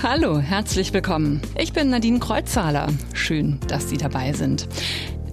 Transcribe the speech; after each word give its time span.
Hallo, 0.00 0.38
herzlich 0.38 0.92
willkommen. 0.92 1.40
Ich 1.58 1.72
bin 1.72 1.90
Nadine 1.90 2.20
Kreuzzahler. 2.20 2.86
Schön, 3.14 3.58
dass 3.66 3.88
Sie 3.88 3.96
dabei 3.96 4.32
sind. 4.32 4.68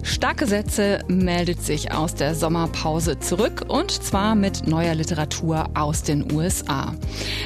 Starke 0.02 0.46
Sätze 0.46 1.00
meldet 1.08 1.62
sich 1.62 1.92
aus 1.92 2.14
der 2.14 2.34
Sommerpause 2.34 3.18
zurück 3.18 3.64
und 3.68 3.90
zwar 3.90 4.34
mit 4.34 4.66
neuer 4.66 4.94
Literatur 4.94 5.68
aus 5.74 6.02
den 6.02 6.32
USA. 6.32 6.94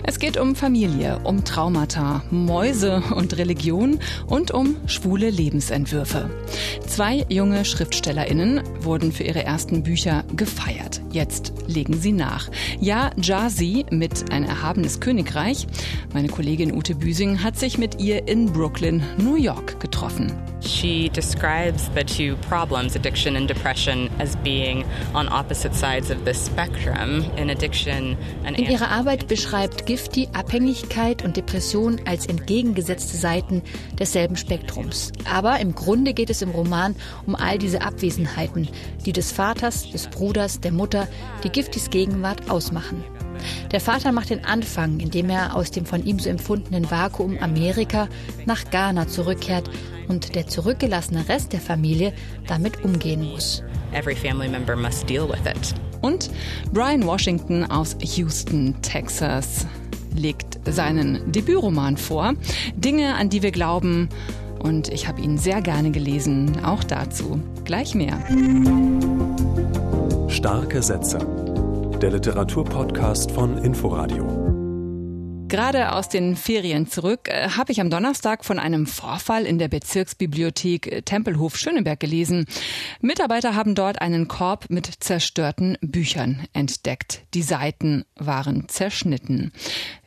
Es 0.04 0.18
geht 0.18 0.36
um 0.36 0.54
Familie, 0.54 1.21
um 1.25 1.45
Traumata, 1.45 2.22
Mäuse 2.30 3.03
und 3.14 3.36
Religion 3.36 3.98
und 4.27 4.50
um 4.53 4.77
schwule 4.86 5.30
Lebensentwürfe. 5.30 6.30
Zwei 6.86 7.27
junge 7.29 7.64
Schriftstellerinnen 7.64 8.62
wurden 8.80 9.12
für 9.12 9.25
ihre 9.25 9.45
ersten 9.45 9.82
Bücher 9.82 10.25
gefeiert. 10.36 11.00
Jetzt 11.11 11.52
legen 11.66 11.95
sie 11.95 12.12
nach. 12.12 12.50
Ja, 12.80 13.11
Jazi 13.16 13.84
mit 13.91 14.32
Ein 14.32 14.45
erhabenes 14.45 15.00
Königreich. 15.00 15.66
Meine 16.13 16.29
Kollegin 16.29 16.72
Ute 16.72 16.94
Büsing 16.94 17.43
hat 17.43 17.58
sich 17.58 17.79
mit 17.79 18.00
ihr 18.00 18.29
in 18.29 18.46
Brooklyn, 18.46 19.02
New 19.18 19.36
York 19.36 19.80
getroffen. 19.80 20.32
She 20.64 21.11
describes 21.11 21.91
the 21.95 22.04
two 22.04 22.36
problems, 22.49 22.96
addiction 22.96 23.36
and 23.36 23.46
depression, 23.46 24.11
as 24.18 24.35
being 24.36 24.85
on 25.14 25.29
opposite 25.29 25.75
sides 25.75 26.11
of 26.11 26.25
the 26.25 26.32
spectrum. 26.32 27.25
In 27.36 27.50
addiction, 27.50 28.17
In 28.45 28.55
ihrer 28.55 28.91
Arbeit 28.91 29.29
beschreibt 29.29 29.86
Gift 29.86 30.17
die 30.17 30.29
Abhängigkeit 30.32 31.22
und 31.22 31.36
Depression 31.36 32.00
als 32.06 32.27
entgegengesetzte 32.27 33.17
Seiten 33.17 33.62
desselben 33.98 34.36
Spektrums. 34.36 35.12
Aber 35.31 35.61
im 35.61 35.75
Grunde 35.75 36.14
geht 36.14 36.31
es 36.31 36.41
im 36.41 36.50
Roman 36.50 36.97
um 37.27 37.34
all 37.34 37.58
diese 37.58 37.83
Abwesenheiten, 37.83 38.69
die 39.05 39.12
des 39.12 39.33
Vaters, 39.33 39.91
des 39.91 40.08
Bruders, 40.08 40.61
der 40.61 40.72
Mutter, 40.72 41.08
die 41.42 41.50
Giftis 41.50 41.91
Gegenwart 41.91 42.50
ausmachen. 42.50 43.05
Der 43.72 43.81
Vater 43.81 44.12
macht 44.12 44.31
den 44.31 44.44
Anfang, 44.44 45.00
indem 45.00 45.28
er 45.28 45.55
aus 45.55 45.70
dem 45.70 45.84
von 45.84 46.05
ihm 46.05 46.19
so 46.19 46.31
empfundenen 46.31 46.91
Vakuum 46.91 47.39
Amerika 47.41 48.08
nach 48.47 48.64
Ghana 48.70 49.08
zurückkehrt 49.08 49.69
und 50.08 50.34
der 50.34 50.47
zurückgelassene 50.47 51.28
Rest 51.28 51.52
der 51.52 51.60
Familie 51.60 52.12
damit 52.47 52.84
umgehen 52.84 53.30
muss. 53.33 53.62
Every 53.92 54.16
family 54.16 54.48
member 54.48 54.77
must 54.77 55.08
deal 55.08 55.28
with 55.28 55.41
it. 55.47 55.74
Und 56.02 56.30
Brian 56.72 57.06
Washington 57.06 57.64
aus 57.64 57.97
Houston, 58.02 58.75
Texas, 58.82 59.66
legt 60.14 60.58
seinen 60.66 61.32
Debütroman 61.32 61.97
vor. 61.97 62.34
Dinge, 62.77 63.14
an 63.14 63.30
die 63.30 63.42
wir 63.42 63.50
glauben. 63.50 64.08
Und 64.58 64.88
ich 64.88 65.08
habe 65.08 65.20
ihn 65.20 65.38
sehr 65.38 65.60
gerne 65.60 65.91
gelesen. 65.91 66.64
Auch 66.64 66.84
dazu 66.84 67.41
gleich 67.64 67.94
mehr. 67.94 68.19
Starke 70.28 70.82
Sätze. 70.82 71.19
Der 72.00 72.10
Literaturpodcast 72.10 73.30
von 73.30 73.58
Inforadio. 73.58 74.33
Gerade 75.55 75.92
aus 75.92 76.08
den 76.08 76.34
Ferien 76.34 76.88
zurück 76.88 77.28
äh, 77.28 77.50
habe 77.50 77.70
ich 77.70 77.80
am 77.80 77.88
Donnerstag 77.88 78.44
von 78.44 78.58
einem 78.58 78.88
Vorfall 78.88 79.47
in 79.47 79.60
der 79.60 79.69
Bezirksbibliothek 79.69 80.88
äh, 80.88 81.02
Tempelhof 81.02 81.56
Schöneberg 81.56 82.00
gelesen. 82.00 82.47
Mitarbeiter 83.00 83.55
haben 83.55 83.77
dort 83.77 84.00
einen 84.00 84.27
Korb 84.27 84.69
mit 84.69 84.91
zerstörten 84.98 85.78
Büchern 85.80 86.42
entdeckt. 86.55 87.22
Die 87.34 87.42
Seiten 87.42 88.05
waren 88.16 88.69
zerschnitten. 88.69 89.52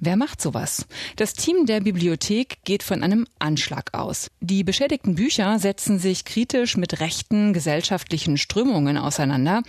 Wer 0.02 0.18
macht 0.18 0.42
sowas? 0.42 0.86
Das 1.16 1.32
Team 1.32 1.66
der 1.66 1.80
Bibliothek 1.80 2.58
geht 2.66 2.84
von 2.84 3.02
einem 3.02 3.26
Anschlag 3.40 3.94
aus. 3.94 4.30
Die 4.42 4.66
beschädigten 4.66 5.16
Bücher 5.16 5.60
setzen 5.60 5.98
sich 5.98 6.26
kritisch 6.26 6.76
mit 6.76 7.00
rechten 7.00 7.54
gesellschaftlichen 7.54 8.36
Strömungen 8.36 8.98
auseinander 8.98 9.64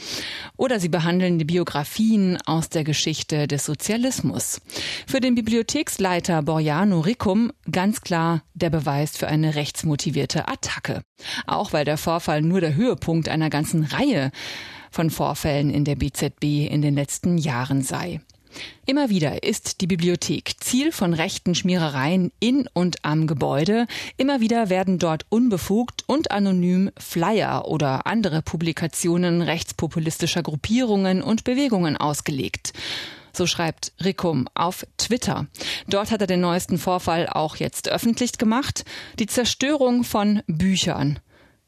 oder 0.56 0.80
sie 0.80 0.88
behandeln 0.88 1.38
die 1.38 1.44
Biografien 1.44 2.36
aus 2.46 2.68
der 2.68 2.82
Geschichte 2.82 3.46
des 3.46 3.64
Sozialismus. 3.64 4.60
Für 5.06 5.20
den 5.20 5.36
Bibliothek 5.36 5.67
Bibliotheksleiter 5.68 6.40
Borjano 6.40 7.00
Ricum 7.00 7.52
ganz 7.70 8.00
klar 8.00 8.42
der 8.54 8.70
Beweis 8.70 9.18
für 9.18 9.28
eine 9.28 9.54
rechtsmotivierte 9.54 10.48
Attacke. 10.48 11.02
Auch 11.46 11.74
weil 11.74 11.84
der 11.84 11.98
Vorfall 11.98 12.40
nur 12.40 12.62
der 12.62 12.74
Höhepunkt 12.74 13.28
einer 13.28 13.50
ganzen 13.50 13.84
Reihe 13.84 14.30
von 14.90 15.10
Vorfällen 15.10 15.68
in 15.68 15.84
der 15.84 15.96
BZB 15.96 16.70
in 16.70 16.80
den 16.80 16.94
letzten 16.94 17.36
Jahren 17.36 17.82
sei. 17.82 18.22
Immer 18.86 19.10
wieder 19.10 19.42
ist 19.42 19.82
die 19.82 19.86
Bibliothek 19.86 20.54
Ziel 20.58 20.90
von 20.90 21.12
rechten 21.12 21.54
Schmierereien 21.54 22.32
in 22.40 22.66
und 22.72 23.04
am 23.04 23.26
Gebäude. 23.26 23.86
Immer 24.16 24.40
wieder 24.40 24.70
werden 24.70 24.98
dort 24.98 25.26
unbefugt 25.28 26.02
und 26.06 26.30
anonym 26.30 26.90
Flyer 26.98 27.68
oder 27.68 28.06
andere 28.06 28.40
Publikationen 28.40 29.42
rechtspopulistischer 29.42 30.42
Gruppierungen 30.42 31.20
und 31.20 31.44
Bewegungen 31.44 31.98
ausgelegt. 31.98 32.72
So 33.38 33.46
schreibt 33.46 33.92
Rickum 34.04 34.48
auf 34.56 34.82
Twitter. 34.98 35.46
Dort 35.86 36.10
hat 36.10 36.20
er 36.20 36.26
den 36.26 36.40
neuesten 36.40 36.76
Vorfall 36.76 37.28
auch 37.30 37.54
jetzt 37.54 37.88
öffentlich 37.88 38.36
gemacht. 38.36 38.82
Die 39.20 39.28
Zerstörung 39.28 40.02
von 40.02 40.42
Büchern. 40.48 41.20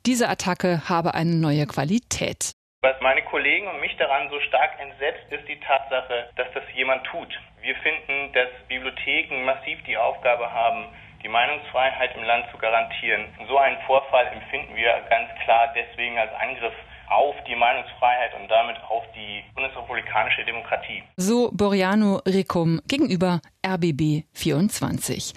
Diese 0.04 0.28
Attacke 0.28 0.82
habe 0.88 1.14
eine 1.14 1.36
neue 1.36 1.66
Qualität. 1.66 2.59
Was 2.82 3.00
meine 3.00 3.22
Kollegen 3.22 3.69
und 3.69 3.78
mich 3.80 3.97
daran 3.98 4.28
so 4.30 4.41
stark 4.48 4.80
entsetzt, 4.80 5.30
ist 5.30 5.47
die 5.47 5.60
Tatsache, 5.60 6.30
dass 6.34 6.48
das 6.54 6.64
jemand 6.75 7.06
tut. 7.06 7.30
Wir 7.62 7.76
finden, 7.86 8.32
dass 8.32 8.48
Bibliotheken 8.66 9.44
massiv 9.44 9.78
die 9.86 9.97
Aufgabe 9.97 10.50
haben, 10.50 10.88
die 11.22 11.28
Meinungsfreiheit 11.28 12.16
im 12.16 12.25
Land 12.25 12.50
zu 12.50 12.59
garantieren. 12.59 13.26
So 13.47 13.59
einen 13.59 13.78
Vorfall 13.86 14.26
empfinden 14.26 14.75
wir 14.75 14.91
ganz 15.09 15.30
klar 15.44 15.72
deswegen 15.76 16.19
als 16.19 16.34
Angriff 16.34 16.75
auf 17.10 17.34
die 17.47 17.56
Meinungsfreiheit 17.56 18.32
und 18.41 18.48
damit 18.48 18.76
auf 18.88 19.03
die 19.15 19.43
bundesrepublikanische 19.54 20.44
Demokratie. 20.44 21.03
So 21.16 21.50
Boriano 21.53 22.22
Ricum 22.26 22.81
gegenüber 22.87 23.41
RBB 23.66 24.25
24. 24.32 25.34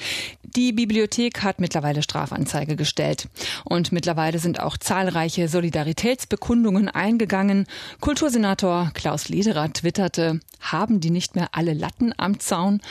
Die 0.56 0.72
Bibliothek 0.72 1.42
hat 1.42 1.60
mittlerweile 1.60 2.04
Strafanzeige 2.04 2.76
gestellt. 2.76 3.28
Und 3.66 3.92
mittlerweile 3.92 4.38
sind 4.38 4.60
auch 4.60 4.78
zahlreiche 4.78 5.48
Solidaritätsbekundungen 5.48 6.90
eingegangen. 6.90 7.66
Kultursenator 8.00 8.92
Klaus 8.94 9.30
Lederer 9.30 9.74
twitterte, 9.74 10.40
haben 10.62 11.00
die 11.00 11.10
nicht 11.10 11.36
mehr 11.36 11.50
alle 11.54 11.74
Latten 11.74 12.14
am 12.18 12.40
Zaun? 12.40 12.82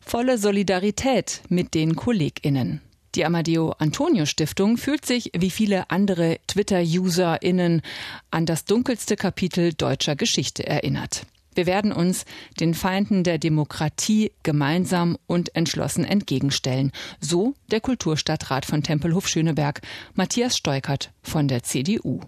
Volle 0.00 0.38
Solidarität 0.38 1.42
mit 1.50 1.74
den 1.74 1.94
KollegInnen. 1.94 2.80
Die 3.16 3.24
Amadeo 3.24 3.74
Antonio 3.78 4.24
Stiftung 4.24 4.76
fühlt 4.76 5.04
sich 5.04 5.32
wie 5.36 5.50
viele 5.50 5.90
andere 5.90 6.38
Twitter-UserInnen 6.46 7.82
an 8.30 8.46
das 8.46 8.64
dunkelste 8.64 9.16
Kapitel 9.16 9.72
deutscher 9.72 10.14
Geschichte 10.14 10.64
erinnert. 10.64 11.26
Wir 11.54 11.66
werden 11.66 11.92
uns 11.92 12.24
den 12.60 12.74
Feinden 12.74 13.24
der 13.24 13.38
Demokratie 13.38 14.30
gemeinsam 14.44 15.18
und 15.26 15.56
entschlossen 15.56 16.04
entgegenstellen. 16.04 16.92
So 17.20 17.54
der 17.72 17.80
Kulturstadtrat 17.80 18.64
von 18.64 18.84
Tempelhof 18.84 19.26
Schöneberg, 19.26 19.80
Matthias 20.14 20.56
Steukert 20.56 21.10
von 21.22 21.48
der 21.48 21.64
CDU. 21.64 22.20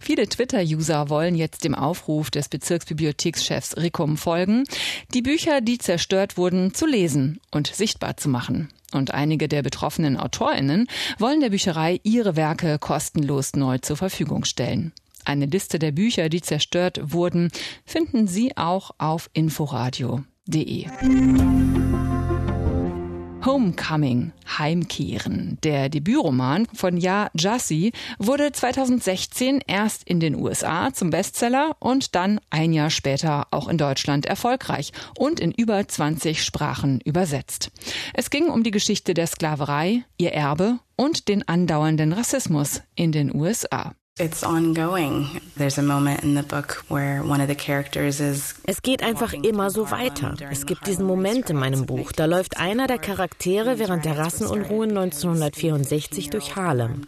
Viele 0.00 0.28
Twitter-User 0.28 1.10
wollen 1.10 1.34
jetzt 1.34 1.64
dem 1.64 1.74
Aufruf 1.74 2.30
des 2.30 2.48
Bezirksbibliothekschefs 2.48 3.76
Rickum 3.76 4.16
folgen, 4.16 4.64
die 5.12 5.22
Bücher, 5.22 5.60
die 5.60 5.78
zerstört 5.78 6.38
wurden, 6.38 6.72
zu 6.72 6.86
lesen 6.86 7.40
und 7.50 7.66
sichtbar 7.66 8.16
zu 8.16 8.28
machen. 8.28 8.68
Und 8.92 9.12
einige 9.12 9.48
der 9.48 9.62
betroffenen 9.62 10.16
AutorInnen 10.16 10.86
wollen 11.18 11.40
der 11.40 11.50
Bücherei 11.50 12.00
ihre 12.02 12.36
Werke 12.36 12.78
kostenlos 12.78 13.54
neu 13.54 13.78
zur 13.78 13.96
Verfügung 13.96 14.44
stellen. 14.44 14.92
Eine 15.24 15.46
Liste 15.46 15.78
der 15.80 15.90
Bücher, 15.90 16.28
die 16.28 16.40
zerstört 16.40 17.00
wurden, 17.02 17.50
finden 17.84 18.28
Sie 18.28 18.56
auch 18.56 18.92
auf 18.98 19.28
inforadio.de. 19.32 20.86
Homecoming, 23.46 24.32
Heimkehren. 24.58 25.58
Der 25.62 25.88
Debütroman 25.88 26.66
von 26.74 26.96
Ja 26.96 27.30
Jassi 27.32 27.92
wurde 28.18 28.50
2016 28.50 29.60
erst 29.64 30.02
in 30.02 30.18
den 30.18 30.34
USA 30.34 30.92
zum 30.92 31.10
Bestseller 31.10 31.76
und 31.78 32.16
dann 32.16 32.40
ein 32.50 32.72
Jahr 32.72 32.90
später 32.90 33.46
auch 33.52 33.68
in 33.68 33.78
Deutschland 33.78 34.26
erfolgreich 34.26 34.90
und 35.16 35.38
in 35.38 35.52
über 35.52 35.86
20 35.86 36.42
Sprachen 36.42 37.00
übersetzt. 37.04 37.70
Es 38.14 38.30
ging 38.30 38.48
um 38.48 38.64
die 38.64 38.72
Geschichte 38.72 39.14
der 39.14 39.28
Sklaverei, 39.28 40.02
ihr 40.18 40.32
Erbe 40.32 40.80
und 40.96 41.28
den 41.28 41.46
andauernden 41.46 42.12
Rassismus 42.12 42.82
in 42.96 43.12
den 43.12 43.32
USA. 43.32 43.94
Es 48.64 48.80
geht 48.80 49.02
einfach 49.02 49.34
immer 49.34 49.68
so 49.68 49.90
weiter. 49.90 50.34
Es 50.50 50.64
gibt 50.64 50.86
diesen 50.86 51.04
Moment 51.04 51.50
in 51.50 51.56
meinem 51.56 51.84
Buch. 51.84 52.12
Da 52.12 52.24
läuft 52.24 52.56
einer 52.56 52.86
der 52.86 52.96
Charaktere 52.96 53.78
während 53.78 54.06
der 54.06 54.16
Rassenunruhen 54.16 54.96
1964 54.96 56.30
durch 56.30 56.56
Harlem. 56.56 57.02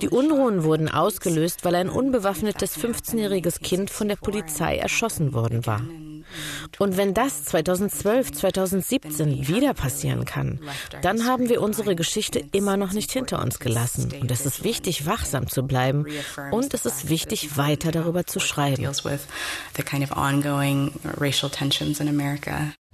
Die 0.00 0.10
Unruhen 0.10 0.62
wurden 0.62 0.88
ausgelöst, 0.88 1.64
weil 1.64 1.74
ein 1.74 1.90
unbewaffnetes 1.90 2.78
15-jähriges 2.78 3.60
Kind 3.60 3.90
von 3.90 4.06
der 4.06 4.14
Polizei 4.14 4.76
erschossen 4.76 5.34
worden 5.34 5.66
war. 5.66 5.80
Und 6.78 6.96
wenn 6.96 7.14
das 7.14 7.44
2012, 7.44 8.32
2017 8.32 9.48
wieder 9.48 9.74
passieren 9.74 10.24
kann, 10.24 10.60
dann 11.02 11.26
haben 11.26 11.48
wir 11.48 11.60
unsere 11.62 11.96
Geschichte 11.96 12.44
immer 12.52 12.76
noch 12.76 12.92
nicht 12.92 13.12
hinter 13.12 13.42
uns 13.42 13.58
gelassen. 13.58 14.12
Und 14.20 14.30
es 14.30 14.46
ist 14.46 14.64
wichtig, 14.64 15.06
wachsam 15.06 15.48
zu 15.48 15.62
bleiben 15.62 16.06
und 16.50 16.74
es 16.74 16.86
ist 16.86 17.08
wichtig, 17.08 17.56
weiter 17.56 17.90
darüber 17.90 18.26
zu 18.26 18.40
schreiben. 18.40 18.82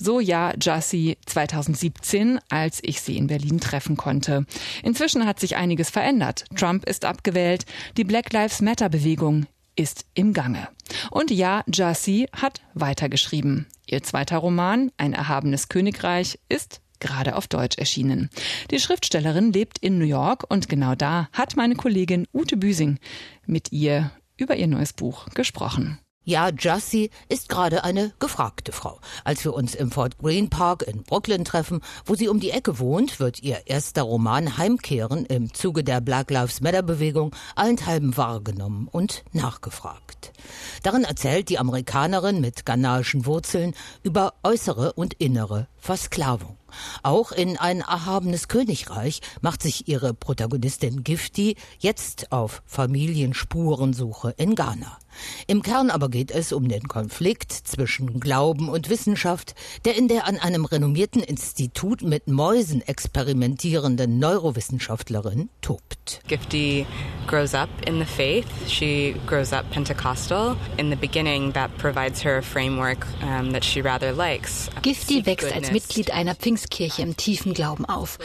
So 0.01 0.21
ja 0.21 0.53
Jussie 0.61 1.19
2017, 1.27 2.39
als 2.49 2.79
ich 2.83 3.01
sie 3.01 3.17
in 3.17 3.27
Berlin 3.27 3.61
treffen 3.61 3.97
konnte. 3.97 4.47
Inzwischen 4.85 5.27
hat 5.27 5.41
sich 5.41 5.57
einiges 5.57 5.91
verändert. 5.91 6.45
Trump 6.57 6.85
ist 6.85 7.05
abgewählt, 7.05 7.65
die 7.97 8.05
Black 8.05 8.33
Lives 8.33 8.61
Matter 8.61 8.89
Bewegung 8.89 9.47
ist 9.79 10.07
im 10.15 10.33
Gange. 10.33 10.69
Und 11.11 11.31
ja, 11.31 11.63
Jussie 11.73 12.29
hat 12.33 12.61
weitergeschrieben. 12.75 13.67
Ihr 13.87 14.03
zweiter 14.03 14.39
Roman, 14.39 14.91
Ein 14.97 15.13
erhabenes 15.13 15.69
Königreich, 15.69 16.39
ist 16.49 16.81
gerade 17.01 17.37
auf 17.37 17.47
Deutsch 17.47 17.79
erschienen. 17.79 18.29
Die 18.71 18.81
Schriftstellerin 18.81 19.53
lebt 19.53 19.79
in 19.79 19.99
New 19.99 20.05
York 20.05 20.45
und 20.49 20.69
genau 20.69 20.95
da 20.95 21.29
hat 21.33 21.57
meine 21.57 21.77
Kollegin 21.77 22.27
Ute 22.35 22.57
Büsing 22.57 22.99
mit 23.47 23.71
ihr 23.73 24.11
über 24.37 24.57
ihr 24.57 24.67
neues 24.67 24.93
Buch 24.93 25.27
gesprochen. 25.31 25.99
Ja, 26.29 26.51
Jussie 26.51 27.09
ist 27.31 27.49
gerade 27.49 27.85
eine 27.85 28.13
gefragte 28.19 28.73
Frau. 28.73 29.01
Als 29.25 29.43
wir 29.47 29.55
uns 29.55 29.75
im 29.75 29.91
Fort 29.91 30.19
Greene 30.19 30.49
Park 30.49 30.83
in 30.83 31.03
Brooklyn 31.03 31.43
treffen, 31.43 31.81
wo 32.05 32.17
sie 32.17 32.29
um 32.29 32.39
die 32.39 32.51
Ecke 32.51 32.79
wohnt, 32.79 33.19
wird 33.19 33.43
ihr 33.43 33.63
erster 33.65 34.03
Roman 34.03 34.59
Heimkehren 34.59 35.25
im 35.25 35.55
Zuge 35.55 35.83
der 35.83 36.03
Black 36.03 36.31
Lives 36.31 36.61
Matter 36.61 36.83
Bewegung 36.83 37.35
allenthalben 37.57 38.15
wahrgenommen 38.19 38.89
und 38.93 39.25
nachgefragt. 39.33 40.35
Darin 40.83 41.05
erzählt 41.05 41.49
die 41.49 41.59
Amerikanerin 41.59 42.43
mit 42.43 42.67
ghanaischen 42.67 43.25
Wurzeln 43.25 43.75
über 44.03 44.35
äußere 44.45 44.93
und 44.93 45.15
innere 45.15 45.67
Versklavung. 45.79 46.59
Auch 47.03 47.33
in 47.33 47.57
ein 47.57 47.81
erhabenes 47.81 48.49
Königreich 48.49 49.23
macht 49.41 49.63
sich 49.63 49.89
ihre 49.89 50.13
Protagonistin 50.13 51.05
Gifty 51.05 51.57
jetzt 51.79 52.33
auf 52.33 52.63
Familienspurensuche 52.67 54.35
in 54.37 54.55
Ghana. 54.55 54.99
Im 55.47 55.63
Kern 55.63 55.91
aber 55.91 56.09
geht 56.09 56.31
es 56.31 56.53
um 56.53 56.69
den 56.69 56.89
Konflikt 56.89 57.53
zwischen 57.53 58.21
Glauben 58.21 58.69
und 58.69 58.91
Wissenschaft, 58.91 59.55
der 59.85 59.97
in 59.97 60.09
der 60.09 60.27
an 60.27 60.39
einem 60.39 60.65
renommierten 60.65 61.23
Institut 61.23 62.03
mit 62.03 62.29
Mäusen 62.29 62.83
experimentierenden 62.83 64.19
Neurowissenschaftlerin 64.19 65.49
tobt. 65.61 66.21
Gifty 66.29 66.87
grows 67.27 67.55
up 67.55 67.69
in 67.87 67.99
the 67.99 68.05
faith. 68.05 68.47
She 68.67 69.15
grows 69.27 69.53
up 69.53 69.71
Pentecostal. 69.71 70.57
In 70.77 70.91
the 70.91 70.97
beginning, 70.97 71.53
that 71.53 71.71
provides 71.79 72.25
her 72.25 72.39
a 72.39 72.43
framework 72.43 73.07
um, 73.23 73.53
that 73.53 73.65
she 73.65 73.81
rather 73.81 74.13
likes. 74.13 74.69
Gifty 74.83 75.25
wächst 75.27 75.53
als 75.53 75.73
Mitglied 75.73 76.11
einer 76.11 76.35
Pfingstkirche 76.35 77.03
im 77.03 77.17
tiefen 77.17 77.55
Glauben 77.55 77.85
auf. 77.85 78.19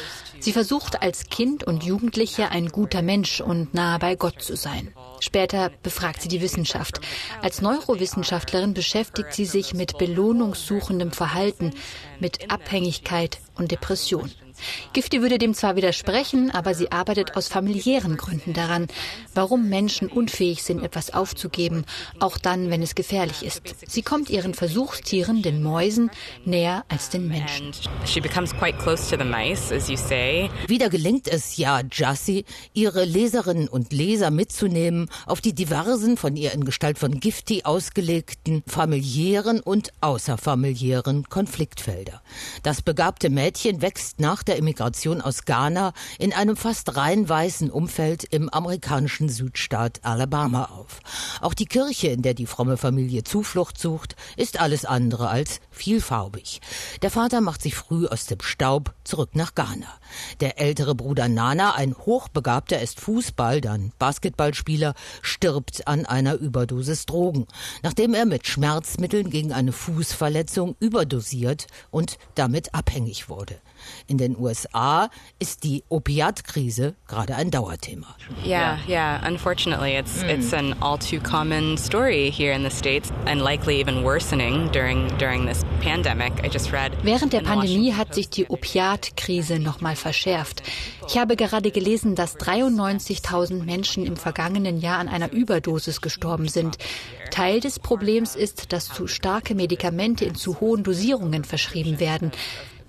Sie 0.44 0.52
versucht 0.52 1.02
als 1.02 1.30
Kind 1.30 1.64
und 1.64 1.86
Jugendliche 1.86 2.52
ein 2.52 2.68
guter 2.68 3.02
Mensch 3.02 3.40
und 3.40 3.74
nahe 3.74 3.98
bei 3.98 4.16
Gott 4.18 4.42
zu 4.42 4.58
sein. 4.58 4.94
Später 5.22 5.72
befragt 5.84 6.22
sie 6.22 6.28
die 6.28 6.42
Wissenschaft. 6.42 7.00
Als 7.42 7.62
Neurowissenschaftlerin 7.62 8.74
beschäftigt 8.74 9.32
sie 9.32 9.46
sich 9.46 9.74
mit 9.74 9.98
belohnungssuchendem 9.98 11.14
Verhalten, 11.14 11.72
mit 12.20 12.52
Abhängigkeit 12.52 13.40
und 13.56 13.72
Depression. 13.72 14.34
Gifty 14.94 15.22
würde 15.22 15.38
dem 15.38 15.54
zwar 15.54 15.76
widersprechen, 15.76 16.52
aber 16.52 16.74
sie 16.74 16.92
arbeitet 16.92 17.36
aus 17.36 17.48
familiären 17.48 18.18
Gründen 18.18 18.54
daran, 18.54 18.88
warum 19.34 19.70
Menschen 19.70 20.08
unfähig 20.08 20.64
sind, 20.64 20.84
etwas 20.84 21.14
aufzugeben, 21.14 21.86
auch 22.20 22.38
dann, 22.38 22.70
wenn 22.70 22.82
es 22.82 22.96
gefährlich 22.96 23.44
ist. 23.44 23.62
Sie 23.88 24.02
kommt 24.02 24.30
ihren 24.30 24.54
Versuchstieren, 24.54 25.42
den 25.42 25.64
Mäusen, 25.64 26.12
näher 26.46 26.86
als 26.90 27.10
den 27.10 27.28
Menschen. 27.28 27.72
Wieder 30.68 30.90
gelingt 30.90 31.28
es 31.28 31.58
ja 31.58 31.82
Jussie, 31.92 32.46
ihre 32.74 33.06
Leserinnen 33.06 33.68
und 33.68 33.94
Leser 33.94 34.32
mitzunehmen 34.32 35.10
auf 35.26 35.42
die 35.42 35.54
diversen, 35.54 36.18
von 36.18 36.36
ihr 36.36 36.52
in 36.54 36.66
Gestalt 36.66 37.00
von 37.00 37.20
Gifty 37.20 37.64
ausgelegten, 37.64 38.64
familiären 38.68 39.60
und 39.60 39.92
außerfamiliären 40.02 41.30
Konfliktfelder. 41.30 42.22
Das 42.64 42.82
begabte 42.82 43.30
Mädchen 43.30 43.82
wächst 43.82 44.20
nach 44.20 44.44
der 44.44 44.53
der 44.54 44.60
Immigration 44.60 45.20
aus 45.20 45.46
Ghana 45.46 45.94
in 46.20 46.32
einem 46.32 46.56
fast 46.56 46.96
rein 46.96 47.28
weißen 47.28 47.72
Umfeld 47.72 48.24
im 48.24 48.50
amerikanischen 48.50 49.28
Südstaat 49.28 50.02
Alabama 50.04 50.66
auf. 50.66 51.00
Auch 51.42 51.56
die 51.56 51.66
Kirche, 51.66 52.10
in 52.10 52.22
der 52.22 52.36
die 52.36 52.46
fromme 52.46 52.78
Familie 52.78 53.24
Zuflucht 53.24 53.80
sucht, 53.80 54.16
ist 54.38 54.60
alles 54.60 54.86
andere 54.86 55.30
als 55.30 55.60
vielfarbig. 55.72 56.62
Der 57.02 57.10
Vater 57.10 57.42
macht 57.42 57.64
sich 57.64 57.74
früh 57.74 58.06
aus 58.06 58.28
dem 58.28 58.42
Staub 58.42 58.94
zurück 59.04 59.32
nach 59.34 59.56
Ghana. 59.56 59.88
Der 60.40 60.60
ältere 60.60 60.94
Bruder 60.94 61.28
Nana, 61.30 61.74
ein 61.74 61.96
Hochbegabter, 61.98 62.80
ist 62.80 63.00
Fußball, 63.00 63.60
dann 63.60 63.92
Basketballspieler, 63.98 64.94
stirbt 65.24 65.88
an 65.88 66.06
einer 66.06 66.36
Überdosis 66.36 67.08
Drogen, 67.08 67.48
nachdem 67.82 68.14
er 68.14 68.26
mit 68.26 68.46
Schmerzmitteln 68.46 69.32
gegen 69.32 69.52
eine 69.52 69.72
Fußverletzung 69.72 70.76
überdosiert 70.80 71.66
und 71.90 72.20
damit 72.36 72.76
abhängig 72.76 73.30
wurde. 73.30 73.60
In 74.08 74.18
den 74.18 74.38
USA 74.38 75.10
ist 75.40 75.64
die 75.64 75.84
Opiatkrise 75.90 76.96
gerade 77.08 77.36
ein 77.36 77.52
Dauerthema. 77.52 78.16
Yeah, 78.46 78.80
yeah. 78.88 79.22
Unfortunately, 79.28 79.98
it's 79.98 80.24
mm. 80.24 80.30
it's 80.30 80.54
an 80.54 80.76
all 80.82 80.98
too 80.98 81.20
common 81.20 81.78
story 81.78 82.32
here 82.32 82.54
in 82.54 82.64
the 82.64 82.70
states 82.70 83.12
and 83.26 83.42
likely 83.42 83.80
even 83.80 84.04
worsening 84.04 84.70
during 84.72 85.08
during 85.18 85.46
this 85.46 85.64
pandemic. 85.82 86.34
I 86.44 86.50
just 86.50 86.72
read. 86.72 86.92
Während 87.04 87.34
der 87.34 87.42
Pandemie 87.42 87.94
hat 87.94 88.14
sich 88.14 88.30
die 88.30 88.48
Opiatkrise 88.48 89.60
noch 89.60 89.82
mal 89.82 89.96
verschärft. 89.96 90.64
Ich 91.08 91.18
habe 91.18 91.36
gerade 91.36 91.72
gelesen, 91.72 92.16
dass 92.16 92.38
93.000 92.38 93.64
Menschen 93.64 94.06
im 94.06 94.16
vergangenen 94.16 94.78
Jahr 94.78 95.00
an 95.00 95.10
einer 95.10 95.32
Überdosis 95.32 96.02
gestorben 96.02 96.48
sind. 96.48 96.78
Teil 97.32 97.60
des 97.60 97.80
Problems 97.80 98.36
ist, 98.36 98.72
dass 98.74 98.88
zu 98.88 99.08
starke 99.08 99.56
Medikamente 99.56 100.26
in 100.26 100.36
zu 100.36 100.60
hohen 100.60 100.84
Dosierungen 100.84 101.44
verschrieben 101.44 102.00
werden. 102.00 102.32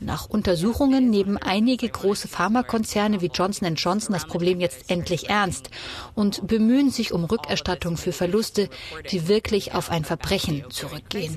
Nach 0.05 0.29
Untersuchungen 0.29 1.09
nehmen 1.09 1.39
einige 1.39 1.89
große 1.89 2.29
Pharmakonzerne 2.29 3.23
wie 3.23 3.31
Johnson 3.33 3.75
Johnson 3.75 4.13
das 4.13 4.27
Problem 4.27 4.61
jetzt 4.61 4.91
endlich 4.91 5.31
ernst 5.31 5.71
und 6.15 6.47
bemühen 6.47 6.91
sich 6.91 7.13
um 7.13 7.25
Rückerstattung 7.25 7.97
für 7.97 8.13
Verluste, 8.13 8.69
die 9.11 9.29
wirklich 9.29 9.73
auf 9.73 9.91
ein 9.91 10.05
Verbrechen 10.05 10.65
zurückgehen. 10.69 11.35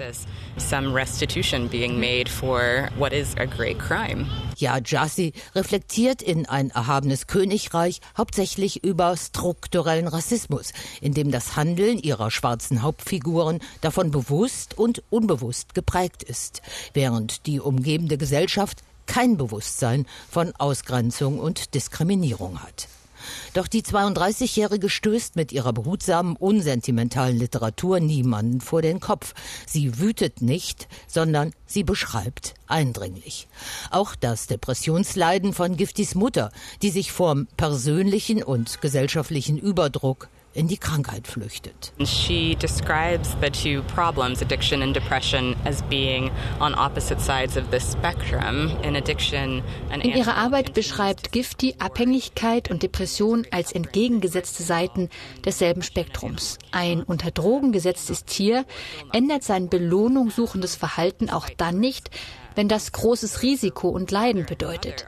Ja, 4.57 4.79
Jassi 4.83 5.31
reflektiert 5.55 6.21
in 6.21 6.45
ein 6.45 6.71
erhabenes 6.71 7.27
Königreich 7.27 8.01
hauptsächlich 8.17 8.83
über 8.83 9.15
strukturellen 9.15 10.09
Rassismus, 10.09 10.73
in 10.99 11.13
dem 11.13 11.31
das 11.31 11.55
Handeln 11.55 11.99
ihrer 11.99 12.31
schwarzen 12.31 12.81
Hauptfiguren 12.81 13.59
davon 13.79 14.11
bewusst 14.11 14.77
und 14.77 15.03
unbewusst 15.09 15.73
geprägt 15.73 16.23
ist, 16.23 16.61
während 16.93 17.45
die 17.45 17.61
umgebende 17.61 18.17
Gesellschaft 18.17 18.56
Gesellschaft 18.57 18.81
kein 19.05 19.37
Bewusstsein 19.37 20.07
von 20.31 20.51
Ausgrenzung 20.57 21.37
und 21.37 21.75
Diskriminierung 21.75 22.63
hat. 22.63 22.87
Doch 23.53 23.67
die 23.67 23.83
32-Jährige 23.83 24.89
stößt 24.89 25.35
mit 25.35 25.51
ihrer 25.51 25.73
behutsamen, 25.73 26.35
unsentimentalen 26.35 27.37
Literatur 27.37 27.99
niemanden 27.99 28.59
vor 28.59 28.81
den 28.81 28.99
Kopf. 28.99 29.35
Sie 29.67 29.99
wütet 29.99 30.41
nicht, 30.41 30.87
sondern 31.07 31.53
sie 31.67 31.83
beschreibt 31.83 32.55
eindringlich. 32.65 33.47
Auch 33.91 34.15
das 34.15 34.47
Depressionsleiden 34.47 35.53
von 35.53 35.77
Giftis 35.77 36.15
Mutter, 36.15 36.51
die 36.81 36.89
sich 36.89 37.11
vorm 37.11 37.47
persönlichen 37.57 38.41
und 38.41 38.81
gesellschaftlichen 38.81 39.59
Überdruck 39.59 40.29
in 40.57 40.67
die 40.67 40.77
Krankheit 40.77 41.27
flüchtet. 41.27 41.93
She 42.03 42.55
describes 42.55 43.37
the 43.41 43.51
two 43.51 43.83
problems, 43.93 44.41
addiction 44.41 44.81
and 44.81 44.95
depression, 44.95 45.55
as 45.65 45.83
being 45.83 46.31
on 46.59 46.73
opposite 46.73 47.21
sides 47.21 47.57
of 47.57 47.65
the 47.71 47.79
spectrum. 47.79 48.71
In 48.81 48.95
addiction, 48.95 49.61
in 49.93 50.01
ihrer 50.01 50.35
Arbeit 50.35 50.73
beschreibt 50.73 51.31
Gifty 51.31 51.75
Abhängigkeit 51.77 52.71
und 52.71 52.81
Depression 52.81 53.45
als 53.51 53.71
entgegengesetzte 53.71 54.63
Seiten 54.63 55.09
desselben 55.45 55.83
Spektrums. 55.83 56.57
Ein 56.71 57.03
unter 57.03 57.29
Drogen 57.29 57.71
gesetztes 57.71 58.25
Tier 58.25 58.65
ändert 59.13 59.43
sein 59.43 59.69
belohnungssuchendes 59.69 60.75
Verhalten 60.75 61.29
auch 61.29 61.49
dann 61.55 61.79
nicht, 61.79 62.09
wenn 62.55 62.67
das 62.67 62.91
großes 62.91 63.43
Risiko 63.43 63.89
und 63.89 64.09
Leiden 64.09 64.47
bedeutet. 64.47 65.05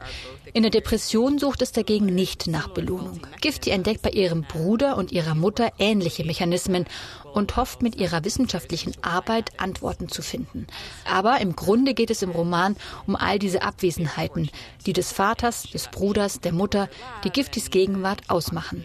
In 0.52 0.62
der 0.62 0.70
Depression 0.70 1.38
sucht 1.38 1.62
es 1.62 1.72
dagegen 1.72 2.06
nicht 2.06 2.48
nach 2.48 2.68
Belohnung. 2.68 3.24
Gifty 3.40 3.70
entdeckt 3.70 4.02
bei 4.02 4.10
ihrem 4.10 4.42
Bruder 4.42 4.96
und 4.96 5.12
ihrer 5.12 5.34
Mutter 5.34 5.70
ähnliche 5.78 6.24
Mechanismen 6.24 6.86
und 7.32 7.56
hofft 7.56 7.82
mit 7.82 7.96
ihrer 7.96 8.24
wissenschaftlichen 8.24 8.92
Arbeit 9.02 9.60
Antworten 9.60 10.08
zu 10.08 10.22
finden. 10.22 10.66
Aber 11.04 11.40
im 11.40 11.54
Grunde 11.54 11.94
geht 11.94 12.10
es 12.10 12.22
im 12.22 12.30
Roman 12.30 12.76
um 13.06 13.14
all 13.14 13.38
diese 13.38 13.62
Abwesenheiten, 13.62 14.50
die 14.86 14.92
des 14.92 15.12
Vaters, 15.12 15.64
des 15.70 15.88
Bruders, 15.88 16.40
der 16.40 16.52
Mutter, 16.52 16.88
die 17.22 17.30
Giftys 17.30 17.70
Gegenwart 17.70 18.22
ausmachen. 18.28 18.84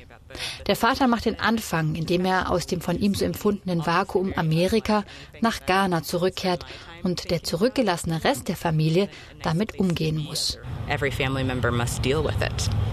Der 0.67 0.75
Vater 0.75 1.07
macht 1.07 1.25
den 1.25 1.39
Anfang, 1.39 1.95
indem 1.95 2.25
er 2.25 2.51
aus 2.51 2.65
dem 2.65 2.81
von 2.81 2.99
ihm 2.99 3.15
so 3.15 3.25
empfundenen 3.25 3.85
Vakuum 3.85 4.33
Amerika 4.35 5.03
nach 5.41 5.65
Ghana 5.65 6.03
zurückkehrt 6.03 6.65
und 7.03 7.29
der 7.31 7.43
zurückgelassene 7.43 8.23
Rest 8.23 8.47
der 8.47 8.55
Familie 8.55 9.09
damit 9.43 9.79
umgehen 9.79 10.17
muss. 10.17 10.57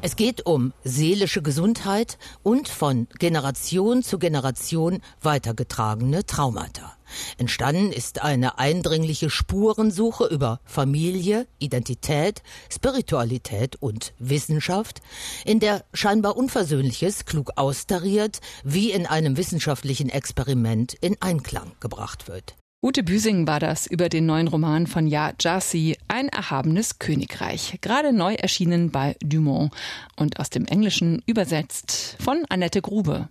Es 0.03 0.17
geht 0.17 0.47
um 0.47 0.73
seelische 0.85 1.43
Gesundheit 1.43 2.19
und 2.43 2.69
von 2.69 3.09
Generation 3.19 4.03
zu 4.03 4.19
Generation 4.19 5.01
weitergetragene 5.21 6.25
Traumata. 6.27 6.97
Entstanden 7.39 7.93
ist 7.93 8.23
eine 8.23 8.59
eindringliche 8.59 9.31
Spurensuche 9.31 10.27
über 10.27 10.61
Familie, 10.65 11.47
Identität, 11.59 12.43
Spiritualität 12.71 13.77
und 13.77 14.15
Wissenschaft, 14.19 15.01
in 15.45 15.61
der 15.61 15.85
scheinbar 15.95 16.37
Unversöhnliches 16.37 17.25
klug 17.25 17.53
austariert, 17.57 18.41
wie 18.65 18.91
in 18.91 19.07
einem 19.07 19.37
wissenschaftlichen 19.37 20.09
Experiment 20.09 20.95
in 20.95 21.17
Einklang 21.21 21.73
gebracht 21.81 22.29
wird. 22.29 22.57
Ute 22.85 23.05
Büsing 23.05 23.47
war 23.47 23.61
das 23.61 23.87
über 23.87 24.09
den 24.09 24.27
neuen 24.27 24.49
Roman 24.49 24.89
von 24.89 25.07
Ja 25.07 25.33
Jassi, 25.39 25.97
Ein 26.09 26.29
erhabenes 26.29 26.99
Königreich, 26.99 27.79
gerade 27.81 28.13
neu 28.13 28.35
erschienen 28.35 28.91
bei 28.91 29.15
Dumont 29.23 29.73
und 30.17 30.41
aus 30.41 30.51
dem 30.51 30.65
Englischen 30.67 31.23
übersetzt 31.27 32.17
von 32.19 32.45
Annette 32.49 32.83
Grube. 32.83 33.29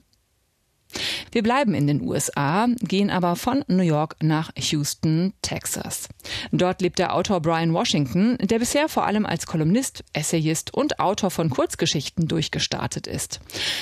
Wir 1.32 1.44
bleiben 1.44 1.74
in 1.74 1.88
den 1.88 2.02
USA, 2.02 2.68
gehen 2.82 3.10
aber 3.10 3.36
von 3.36 3.64
New 3.68 3.84
York 3.84 4.16
nach 4.22 4.52
Houston, 4.56 5.34
Texas. 5.42 6.10
Dort 6.52 6.82
lebt 6.82 7.00
der 7.00 7.16
Autor 7.16 7.42
Brian 7.42 7.74
Washington, 7.74 8.38
der 8.42 8.60
bisher 8.60 8.90
vor 8.90 9.06
allem 9.06 9.26
als 9.26 9.46
Kolumnist, 9.46 10.04
Essayist 10.14 10.74
und 10.74 11.00
Autor 11.00 11.32
von 11.32 11.50
Kurzgeschichten 11.50 12.28
durchgestartet 12.28 13.08
ist. 13.08 13.40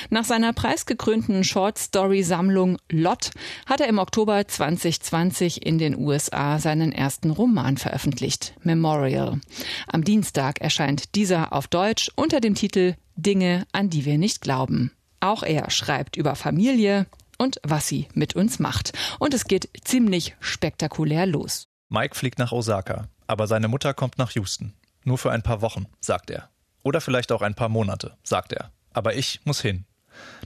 Nach 0.10 0.24
seiner 0.24 0.54
preisgekrönten 0.54 1.44
Short-Story-Sammlung 1.44 2.78
Lot 2.90 3.32
hat 3.66 3.82
er 3.82 3.88
im 3.88 3.98
Oktober 3.98 4.48
2020 4.48 5.66
in 5.66 5.78
den 5.78 5.98
USA 5.98 6.60
seinen 6.60 6.92
ersten 6.92 7.32
Roman 7.32 7.78
veröffentlicht, 7.78 8.54
Memorial. 8.64 9.40
Am 9.88 10.04
Dienstag 10.04 10.62
erscheint 10.62 11.16
dieser 11.16 11.54
auf 11.54 11.68
Deutsch 11.68 12.12
unter 12.16 12.40
dem 12.40 12.56
Titel 12.56 12.96
Dinge, 13.16 13.66
an 13.72 13.90
die 13.90 14.06
wir 14.06 14.18
nicht 14.18 14.42
glauben. 14.42 14.92
Auch 15.20 15.44
er 15.44 15.70
schreibt 15.70 16.16
über 16.16 16.36
Familie 16.36 17.06
und 17.38 17.60
was 17.64 17.88
sie 17.88 18.08
mit 18.14 18.36
uns 18.36 18.60
macht. 18.60 18.94
Und 19.20 19.34
es 19.34 19.46
geht 19.46 19.70
ziemlich 19.84 20.36
spektakulär 20.40 21.26
los. 21.26 21.68
Mike 21.90 22.16
fliegt 22.16 22.40
nach 22.40 22.52
Osaka, 22.52 23.08
aber 23.28 23.48
seine 23.48 23.68
Mutter 23.68 23.94
kommt 23.94 24.18
nach 24.18 24.32
Houston. 24.32 24.74
Nur 25.04 25.18
für 25.18 25.32
ein 25.32 25.42
paar 25.42 25.62
Wochen, 25.62 25.88
sagt 26.00 26.30
er. 26.30 26.50
Oder 26.84 27.02
vielleicht 27.02 27.32
auch 27.32 27.42
ein 27.42 27.56
paar 27.56 27.70
Monate, 27.70 28.18
sagt 28.24 28.54
er. 28.54 28.72
Aber 28.94 29.16
ich 29.16 29.42
muss 29.46 29.62
hin. 29.62 29.86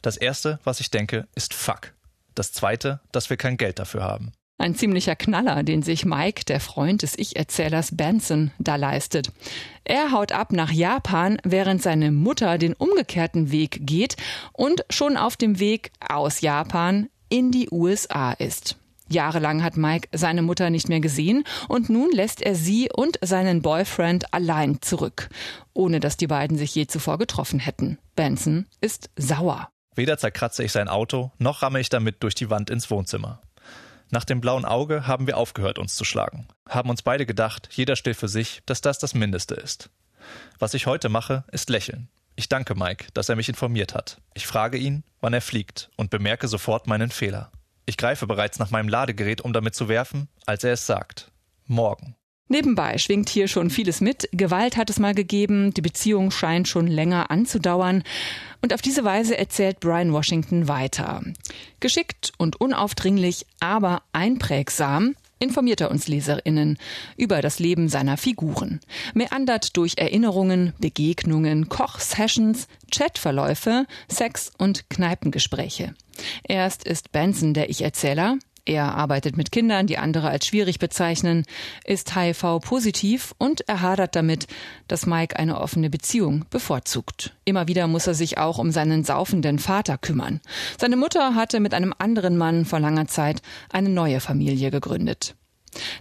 Das 0.01 0.18
Erste, 0.18 0.60
was 0.63 0.80
ich 0.80 0.92
denke, 0.92 1.27
ist 1.36 1.53
Fuck. 1.53 1.94
Das 2.36 2.51
Zweite, 2.51 3.00
dass 3.12 3.30
wir 3.30 3.38
kein 3.38 3.58
Geld 3.58 3.80
dafür 3.80 4.03
haben. 4.03 4.32
Ein 4.63 4.75
ziemlicher 4.75 5.17
Knaller, 5.17 5.62
den 5.63 5.84
sich 5.84 6.05
Mike, 6.05 6.46
der 6.46 6.62
Freund 6.62 7.01
des 7.01 7.17
Ich-Erzählers 7.17 7.98
Benson, 7.98 8.51
da 8.60 8.77
leistet. 8.77 9.29
Er 9.84 10.13
haut 10.13 10.32
ab 10.32 10.53
nach 10.53 10.72
Japan, 10.72 11.38
während 11.43 11.82
seine 11.82 12.13
Mutter 12.13 12.58
den 12.58 12.72
umgekehrten 12.72 13.51
Weg 13.51 13.79
geht 13.82 14.15
und 14.53 14.86
schon 14.89 15.17
auf 15.17 15.36
dem 15.36 15.60
Weg 15.60 15.91
aus 16.00 16.39
Japan 16.39 17.10
in 17.27 17.51
die 17.51 17.67
USA 17.74 18.32
ist. 18.32 18.77
Jahrelang 19.10 19.63
hat 19.63 19.75
Mike 19.75 20.08
seine 20.13 20.41
Mutter 20.41 20.70
nicht 20.70 20.88
mehr 20.88 21.01
gesehen 21.01 21.43
und 21.67 21.89
nun 21.89 22.10
lässt 22.13 22.41
er 22.41 22.55
sie 22.55 22.89
und 22.89 23.20
seinen 23.20 23.62
Boyfriend 23.62 24.34
allein 24.34 24.82
zurück, 24.82 25.27
ohne 25.74 26.00
dass 26.00 26.15
die 26.15 26.27
beiden 26.27 26.58
sich 26.58 26.74
je 26.74 26.88
zuvor 26.88 27.17
getroffen 27.17 27.60
hätten. 27.60 27.98
Benson 28.15 28.67
ist 28.79 29.10
sauer. 29.17 29.67
Weder 29.93 30.17
zerkratze 30.17 30.63
ich 30.63 30.72
sein 30.72 30.88
Auto, 30.88 31.34
noch 31.38 31.63
ramme 31.63 31.82
ich 31.82 31.89
damit 31.89 32.24
durch 32.24 32.34
die 32.34 32.50
Wand 32.50 32.70
ins 32.70 32.89
Wohnzimmer. 32.89 33.41
Nach 34.13 34.25
dem 34.25 34.41
blauen 34.41 34.63
Auge 34.63 35.08
haben 35.08 35.25
wir 35.25 35.38
aufgehört, 35.38 35.79
uns 35.79 35.96
zu 35.96 36.05
schlagen. 36.05 36.48
Haben 36.70 36.91
uns 36.91 37.01
beide 37.01 37.25
gedacht, 37.25 37.70
jeder 37.72 37.96
still 37.96 38.13
für 38.13 38.27
sich, 38.27 38.62
dass 38.67 38.79
das 38.79 39.00
das 39.00 39.15
Mindeste 39.15 39.55
ist. 39.55 39.89
Was 40.60 40.75
ich 40.75 40.86
heute 40.86 41.10
mache, 41.10 41.46
ist 41.51 41.72
lächeln. 41.72 42.10
Ich 42.36 42.48
danke 42.48 42.75
Mike, 42.75 43.08
dass 43.15 43.29
er 43.29 43.36
mich 43.36 43.50
informiert 43.50 43.96
hat. 43.96 44.22
Ich 44.36 44.46
frage 44.46 44.77
ihn, 44.77 45.03
wann 45.20 45.34
er 45.34 45.41
fliegt 45.41 45.89
und 45.96 46.12
bemerke 46.12 46.48
sofort 46.48 46.86
meinen 46.86 47.10
Fehler. 47.10 47.51
Ich 47.88 47.98
greife 47.98 48.27
bereits 48.27 48.60
nach 48.60 48.70
meinem 48.70 48.88
Ladegerät, 48.88 49.41
um 49.41 49.51
damit 49.51 49.74
zu 49.74 49.89
werfen, 49.89 50.29
als 50.46 50.63
er 50.63 50.74
es 50.74 50.86
sagt. 50.86 51.32
Morgen. 51.65 52.15
Nebenbei 52.50 52.97
schwingt 52.97 53.29
hier 53.29 53.47
schon 53.47 53.69
vieles 53.69 54.01
mit. 54.01 54.27
Gewalt 54.31 54.75
hat 54.77 54.89
es 54.89 55.00
mal 55.00 55.15
gegeben, 55.15 55.73
die 55.73 55.81
Beziehung 55.81 56.29
scheint 56.29 56.67
schon 56.67 56.88
länger 56.88 57.31
anzudauern. 57.31 58.03
Und 58.62 58.73
auf 58.73 58.81
diese 58.81 59.03
Weise 59.03 59.38
erzählt 59.38 59.79
Brian 59.79 60.12
Washington 60.13 60.67
weiter. 60.67 61.23
Geschickt 61.79 62.33
und 62.38 62.59
unaufdringlich, 62.59 63.45
aber 63.59 64.03
einprägsam 64.12 65.15
informiert 65.39 65.81
er 65.81 65.91
uns 65.91 66.07
Leserinnen 66.07 66.77
über 67.17 67.41
das 67.41 67.59
Leben 67.59 67.89
seiner 67.89 68.17
Figuren, 68.17 68.79
meandert 69.13 69.75
durch 69.75 69.97
Erinnerungen, 69.97 70.73
Begegnungen, 70.79 71.69
Kochsessions, 71.69 72.67
Chatverläufe, 72.91 73.85
Sex- 74.07 74.51
und 74.57 74.89
Kneipengespräche. 74.89 75.93
Erst 76.47 76.85
ist 76.85 77.12
Benson 77.12 77.53
der 77.53 77.69
Ich-Erzähler, 77.69 78.38
er 78.65 78.96
arbeitet 78.96 79.36
mit 79.36 79.51
Kindern, 79.51 79.88
die 79.88 79.98
andere 79.98 80.29
als 80.29 80.48
schwierig 80.48 80.79
bezeichnen, 80.79 81.43
ist 81.84 82.15
HIV-positiv 82.15 83.36
und 83.38 83.67
er 83.67 83.82
hadert 83.82 84.15
damit, 84.15 84.48
dass 84.88 85.05
Mike 85.05 85.38
eine 85.38 85.60
offene 85.60 85.89
Beziehung 85.89 86.46
bevorzugt. 86.50 87.36
Immer 87.43 87.67
wieder 87.67 87.88
muss 87.88 88.08
er 88.08 88.13
sich 88.13 88.38
auch 88.38 88.60
um 88.60 88.72
seinen 88.72 89.03
saufenden 89.03 89.60
Vater 89.60 89.98
kümmern. 89.98 90.39
Seine 90.79 90.96
Mutter 90.96 91.36
hatte 91.36 91.60
mit 91.60 91.74
einem 91.74 91.93
anderen 91.98 92.38
Mann 92.38 92.63
vor 92.63 92.79
langer 92.79 93.08
Zeit 93.08 93.41
eine 93.70 93.89
neue 93.89 94.22
Familie 94.22 94.72
gegründet. 94.72 95.36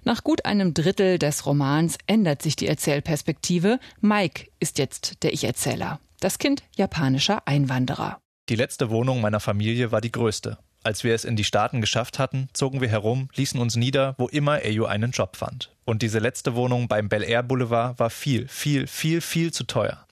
Nach 0.05 0.23
gut 0.23 0.45
einem 0.45 0.73
Drittel 0.73 1.19
des 1.19 1.47
Romans 1.47 1.99
ändert 2.07 2.43
sich 2.43 2.55
die 2.55 2.69
Erzählperspektive. 2.69 3.81
Mike 4.01 4.47
ist 4.61 4.79
jetzt 4.79 5.25
der 5.25 5.33
Ich-Erzähler, 5.33 5.99
das 6.21 6.39
Kind 6.39 6.63
japanischer 6.77 7.49
Einwanderer. 7.49 8.19
Die 8.49 8.57
letzte 8.57 8.91
Wohnung 8.91 9.21
meiner 9.21 9.41
Familie 9.41 9.91
war 9.91 10.01
die 10.01 10.13
größte. 10.13 10.59
Als 10.85 11.05
wir 11.05 11.15
es 11.15 11.25
in 11.25 11.37
die 11.37 11.45
Staaten 11.45 11.81
geschafft 11.81 12.19
hatten, 12.19 12.49
zogen 12.53 12.81
wir 12.81 12.89
herum, 12.89 13.29
ließen 13.35 13.61
uns 13.61 13.77
nieder, 13.77 14.15
wo 14.19 14.27
immer 14.27 14.61
Ayu 14.65 14.85
einen 14.87 15.13
Job 15.13 15.37
fand. 15.37 15.71
Und 15.85 16.03
diese 16.03 16.19
letzte 16.19 16.57
Wohnung 16.57 16.89
beim 16.89 17.09
Bel 17.09 17.23
Air 17.23 17.45
Boulevard 17.45 17.99
war 18.01 18.11
viel, 18.11 18.49
viel, 18.49 18.89
viel, 18.89 19.21
viel 19.21 19.53
zu 19.53 19.65
teuer. 19.65 20.05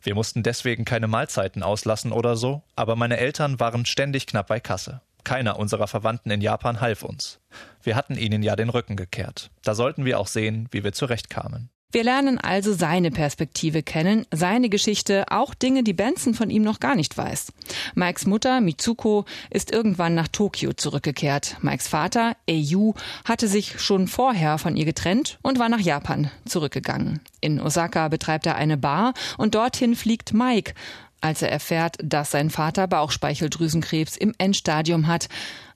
Wir 0.00 0.14
mussten 0.14 0.42
deswegen 0.42 0.84
keine 0.84 1.08
Mahlzeiten 1.08 1.62
auslassen 1.62 2.12
oder 2.12 2.36
so, 2.36 2.62
aber 2.76 2.94
meine 2.96 3.18
Eltern 3.18 3.58
waren 3.58 3.84
ständig 3.84 4.26
knapp 4.26 4.48
bei 4.48 4.60
Kasse. 4.60 5.00
Keiner 5.24 5.58
unserer 5.58 5.86
Verwandten 5.86 6.30
in 6.30 6.40
Japan 6.40 6.80
half 6.80 7.02
uns. 7.02 7.40
Wir 7.82 7.94
hatten 7.94 8.16
ihnen 8.16 8.42
ja 8.42 8.56
den 8.56 8.68
Rücken 8.68 8.96
gekehrt. 8.96 9.50
Da 9.62 9.74
sollten 9.74 10.04
wir 10.04 10.18
auch 10.18 10.26
sehen, 10.26 10.68
wie 10.72 10.82
wir 10.82 10.92
zurechtkamen. 10.92 11.70
Wir 11.92 12.04
lernen 12.04 12.38
also 12.38 12.72
seine 12.72 13.10
Perspektive 13.10 13.82
kennen, 13.82 14.24
seine 14.32 14.70
Geschichte, 14.70 15.26
auch 15.30 15.52
Dinge, 15.52 15.82
die 15.82 15.92
Benson 15.92 16.32
von 16.32 16.48
ihm 16.48 16.62
noch 16.62 16.80
gar 16.80 16.94
nicht 16.94 17.18
weiß. 17.18 17.52
Mikes 17.94 18.24
Mutter, 18.24 18.62
Mitsuko, 18.62 19.26
ist 19.50 19.70
irgendwann 19.70 20.14
nach 20.14 20.28
Tokio 20.28 20.72
zurückgekehrt. 20.72 21.58
Mikes 21.60 21.88
Vater, 21.88 22.34
Eiyu, 22.48 22.94
hatte 23.26 23.46
sich 23.46 23.78
schon 23.78 24.08
vorher 24.08 24.56
von 24.56 24.74
ihr 24.74 24.86
getrennt 24.86 25.38
und 25.42 25.58
war 25.58 25.68
nach 25.68 25.80
Japan 25.80 26.30
zurückgegangen. 26.46 27.20
In 27.42 27.60
Osaka 27.60 28.08
betreibt 28.08 28.46
er 28.46 28.56
eine 28.56 28.78
Bar 28.78 29.12
und 29.36 29.54
dorthin 29.54 29.94
fliegt 29.94 30.32
Mike, 30.32 30.72
als 31.20 31.42
er 31.42 31.52
erfährt, 31.52 31.98
dass 32.02 32.30
sein 32.30 32.48
Vater 32.48 32.88
Bauchspeicheldrüsenkrebs 32.88 34.16
im 34.16 34.32
Endstadium 34.38 35.08
hat, 35.08 35.28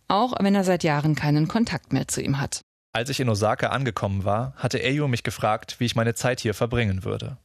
auch 0.08 0.32
wenn 0.40 0.54
er 0.54 0.64
seit 0.64 0.82
Jahren 0.82 1.14
keinen 1.14 1.46
Kontakt 1.46 1.92
mehr 1.92 2.08
zu 2.08 2.22
ihm 2.22 2.40
hat. 2.40 2.62
Als 2.96 3.10
ich 3.10 3.20
in 3.20 3.28
Osaka 3.28 3.68
angekommen 3.68 4.24
war, 4.24 4.54
hatte 4.56 4.82
Eyo 4.82 5.06
mich 5.06 5.22
gefragt, 5.22 5.76
wie 5.80 5.84
ich 5.84 5.96
meine 5.96 6.14
Zeit 6.14 6.40
hier 6.40 6.54
verbringen 6.54 7.04
würde. 7.04 7.36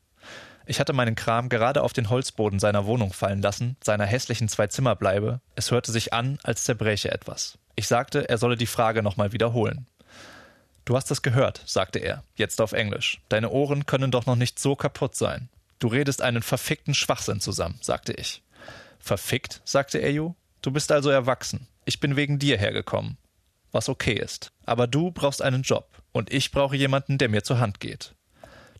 Ich 0.65 0.79
hatte 0.79 0.93
meinen 0.93 1.15
Kram 1.15 1.49
gerade 1.49 1.83
auf 1.83 1.91
den 1.91 2.09
Holzboden 2.09 2.57
seiner 2.57 2.85
Wohnung 2.85 3.11
fallen 3.11 3.41
lassen, 3.41 3.75
seiner 3.83 4.05
hässlichen 4.05 4.47
Zwei-Zimmer-Bleibe. 4.47 5.41
Es 5.55 5.69
hörte 5.69 5.91
sich 5.91 6.13
an, 6.13 6.39
als 6.43 6.63
zerbräche 6.63 7.11
etwas. 7.11 7.57
Ich 7.75 7.89
sagte, 7.89 8.29
er 8.29 8.37
solle 8.37 8.55
die 8.55 8.65
Frage 8.65 9.03
nochmal 9.03 9.33
wiederholen. 9.33 9.87
Du 10.85 10.95
hast 10.95 11.11
es 11.11 11.21
gehört, 11.21 11.61
sagte 11.65 11.99
er, 11.99 12.23
jetzt 12.35 12.61
auf 12.61 12.71
Englisch. 12.71 13.19
Deine 13.27 13.49
Ohren 13.49 13.85
können 13.85 14.09
doch 14.09 14.25
noch 14.25 14.37
nicht 14.37 14.57
so 14.57 14.77
kaputt 14.77 15.17
sein. 15.17 15.49
Du 15.79 15.89
redest 15.89 16.21
einen 16.21 16.43
verfickten 16.43 16.93
Schwachsinn 16.93 17.41
zusammen, 17.41 17.77
sagte 17.81 18.13
ich. 18.13 18.41
Verfickt, 18.99 19.59
sagte 19.65 20.01
Eyo. 20.01 20.33
Du 20.61 20.71
bist 20.71 20.93
also 20.93 21.09
erwachsen. 21.09 21.67
Ich 21.83 21.99
bin 21.99 22.15
wegen 22.15 22.39
dir 22.39 22.57
hergekommen 22.57 23.17
was 23.71 23.89
okay 23.89 24.13
ist. 24.13 24.51
Aber 24.65 24.87
du 24.87 25.11
brauchst 25.11 25.41
einen 25.41 25.63
Job 25.63 26.01
und 26.11 26.31
ich 26.33 26.51
brauche 26.51 26.75
jemanden, 26.75 27.17
der 27.17 27.29
mir 27.29 27.43
zur 27.43 27.59
Hand 27.59 27.79
geht. 27.79 28.15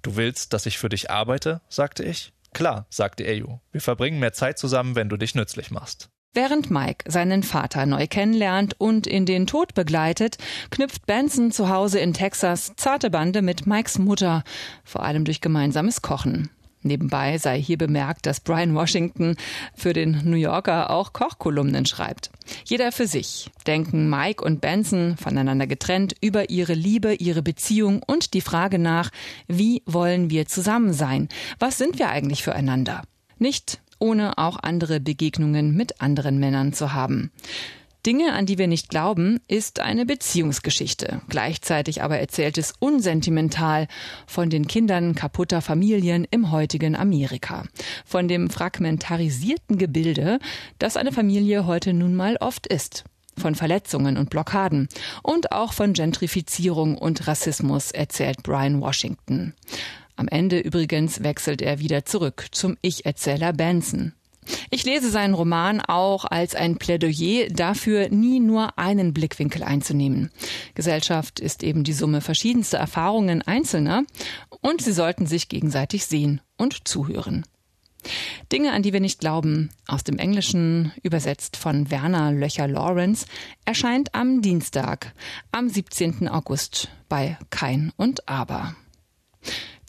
Du 0.01 0.15
willst, 0.15 0.53
dass 0.53 0.65
ich 0.65 0.77
für 0.77 0.89
dich 0.89 1.11
arbeite? 1.11 1.61
sagte 1.69 2.03
ich. 2.03 2.33
Klar, 2.53 2.85
sagte 2.89 3.25
Eyu. 3.25 3.59
Wir 3.71 3.81
verbringen 3.81 4.19
mehr 4.19 4.33
Zeit 4.33 4.57
zusammen, 4.57 4.95
wenn 4.95 5.09
du 5.09 5.17
dich 5.17 5.35
nützlich 5.35 5.71
machst. 5.71 6.09
Während 6.33 6.71
Mike 6.71 7.11
seinen 7.11 7.43
Vater 7.43 7.85
neu 7.85 8.07
kennenlernt 8.07 8.79
und 8.79 9.05
in 9.05 9.25
den 9.25 9.47
Tod 9.47 9.73
begleitet, 9.73 10.37
knüpft 10.69 11.05
Benson 11.05 11.51
zu 11.51 11.67
Hause 11.67 11.99
in 11.99 12.13
Texas 12.13 12.73
zarte 12.77 13.09
Bande 13.09 13.41
mit 13.41 13.67
Mikes 13.67 13.99
Mutter, 13.99 14.43
vor 14.85 15.03
allem 15.03 15.25
durch 15.25 15.41
gemeinsames 15.41 16.01
Kochen. 16.01 16.49
Nebenbei 16.83 17.37
sei 17.37 17.61
hier 17.61 17.77
bemerkt, 17.77 18.25
dass 18.25 18.39
Brian 18.39 18.75
Washington 18.75 19.35
für 19.75 19.93
den 19.93 20.21
New 20.23 20.37
Yorker 20.37 20.89
auch 20.89 21.13
Kochkolumnen 21.13 21.85
schreibt. 21.85 22.31
Jeder 22.65 22.91
für 22.91 23.07
sich 23.07 23.49
denken 23.67 24.09
Mike 24.09 24.43
und 24.43 24.61
Benson 24.61 25.15
voneinander 25.17 25.67
getrennt 25.67 26.15
über 26.21 26.49
ihre 26.49 26.73
Liebe, 26.73 27.13
ihre 27.13 27.41
Beziehung 27.41 28.01
und 28.05 28.33
die 28.33 28.41
Frage 28.41 28.79
nach, 28.79 29.11
wie 29.47 29.83
wollen 29.85 30.29
wir 30.29 30.47
zusammen 30.47 30.93
sein? 30.93 31.29
Was 31.59 31.77
sind 31.77 31.99
wir 31.99 32.09
eigentlich 32.09 32.43
füreinander? 32.43 33.03
Nicht 33.37 33.81
ohne 33.99 34.37
auch 34.37 34.57
andere 34.61 34.99
Begegnungen 34.99 35.75
mit 35.75 36.01
anderen 36.01 36.39
Männern 36.39 36.73
zu 36.73 36.93
haben. 36.93 37.31
Dinge, 38.05 38.33
an 38.33 38.47
die 38.47 38.57
wir 38.57 38.67
nicht 38.67 38.89
glauben, 38.89 39.39
ist 39.47 39.79
eine 39.79 40.05
Beziehungsgeschichte. 40.07 41.21
Gleichzeitig 41.29 42.01
aber 42.01 42.17
erzählt 42.17 42.57
es 42.57 42.73
unsentimental 42.79 43.87
von 44.25 44.49
den 44.49 44.67
Kindern 44.67 45.13
kaputter 45.13 45.61
Familien 45.61 46.25
im 46.31 46.51
heutigen 46.51 46.95
Amerika. 46.95 47.65
Von 48.03 48.27
dem 48.27 48.49
fragmentarisierten 48.49 49.77
Gebilde, 49.77 50.39
das 50.79 50.97
eine 50.97 51.11
Familie 51.11 51.67
heute 51.67 51.93
nun 51.93 52.15
mal 52.15 52.37
oft 52.39 52.65
ist 52.67 53.03
von 53.37 53.55
Verletzungen 53.55 54.17
und 54.17 54.29
Blockaden 54.29 54.89
und 55.23 55.51
auch 55.53 55.71
von 55.73 55.93
Gentrifizierung 55.93 56.97
und 56.97 57.27
Rassismus, 57.27 57.91
erzählt 57.91 58.43
Brian 58.43 58.81
Washington. 58.81 59.53
Am 60.15 60.27
Ende 60.27 60.59
übrigens 60.59 61.23
wechselt 61.23 61.61
er 61.61 61.79
wieder 61.79 62.05
zurück 62.05 62.47
zum 62.51 62.77
Ich-Erzähler 62.81 63.53
Benson. 63.53 64.13
Ich 64.69 64.85
lese 64.85 65.09
seinen 65.09 65.33
Roman 65.33 65.81
auch 65.81 66.25
als 66.25 66.55
ein 66.55 66.77
Plädoyer 66.77 67.47
dafür, 67.49 68.09
nie 68.09 68.39
nur 68.39 68.77
einen 68.77 69.13
Blickwinkel 69.13 69.63
einzunehmen. 69.63 70.31
Gesellschaft 70.75 71.39
ist 71.39 71.63
eben 71.63 71.83
die 71.83 71.93
Summe 71.93 72.21
verschiedenster 72.21 72.77
Erfahrungen 72.77 73.41
Einzelner 73.41 74.03
und 74.61 74.81
sie 74.81 74.93
sollten 74.93 75.27
sich 75.27 75.49
gegenseitig 75.49 76.05
sehen 76.05 76.41
und 76.57 76.87
zuhören. 76.87 77.45
Dinge, 78.51 78.73
an 78.73 78.81
die 78.81 78.93
wir 78.93 78.99
nicht 78.99 79.19
glauben, 79.19 79.69
aus 79.87 80.03
dem 80.03 80.17
Englischen 80.17 80.91
übersetzt 81.03 81.55
von 81.55 81.91
Werner 81.91 82.31
Löcher 82.31 82.67
Lawrence, 82.67 83.25
erscheint 83.65 84.15
am 84.15 84.41
Dienstag, 84.41 85.13
am 85.51 85.69
17. 85.69 86.27
August 86.27 86.89
bei 87.09 87.37
Kein 87.49 87.91
und 87.97 88.27
Aber. 88.27 88.75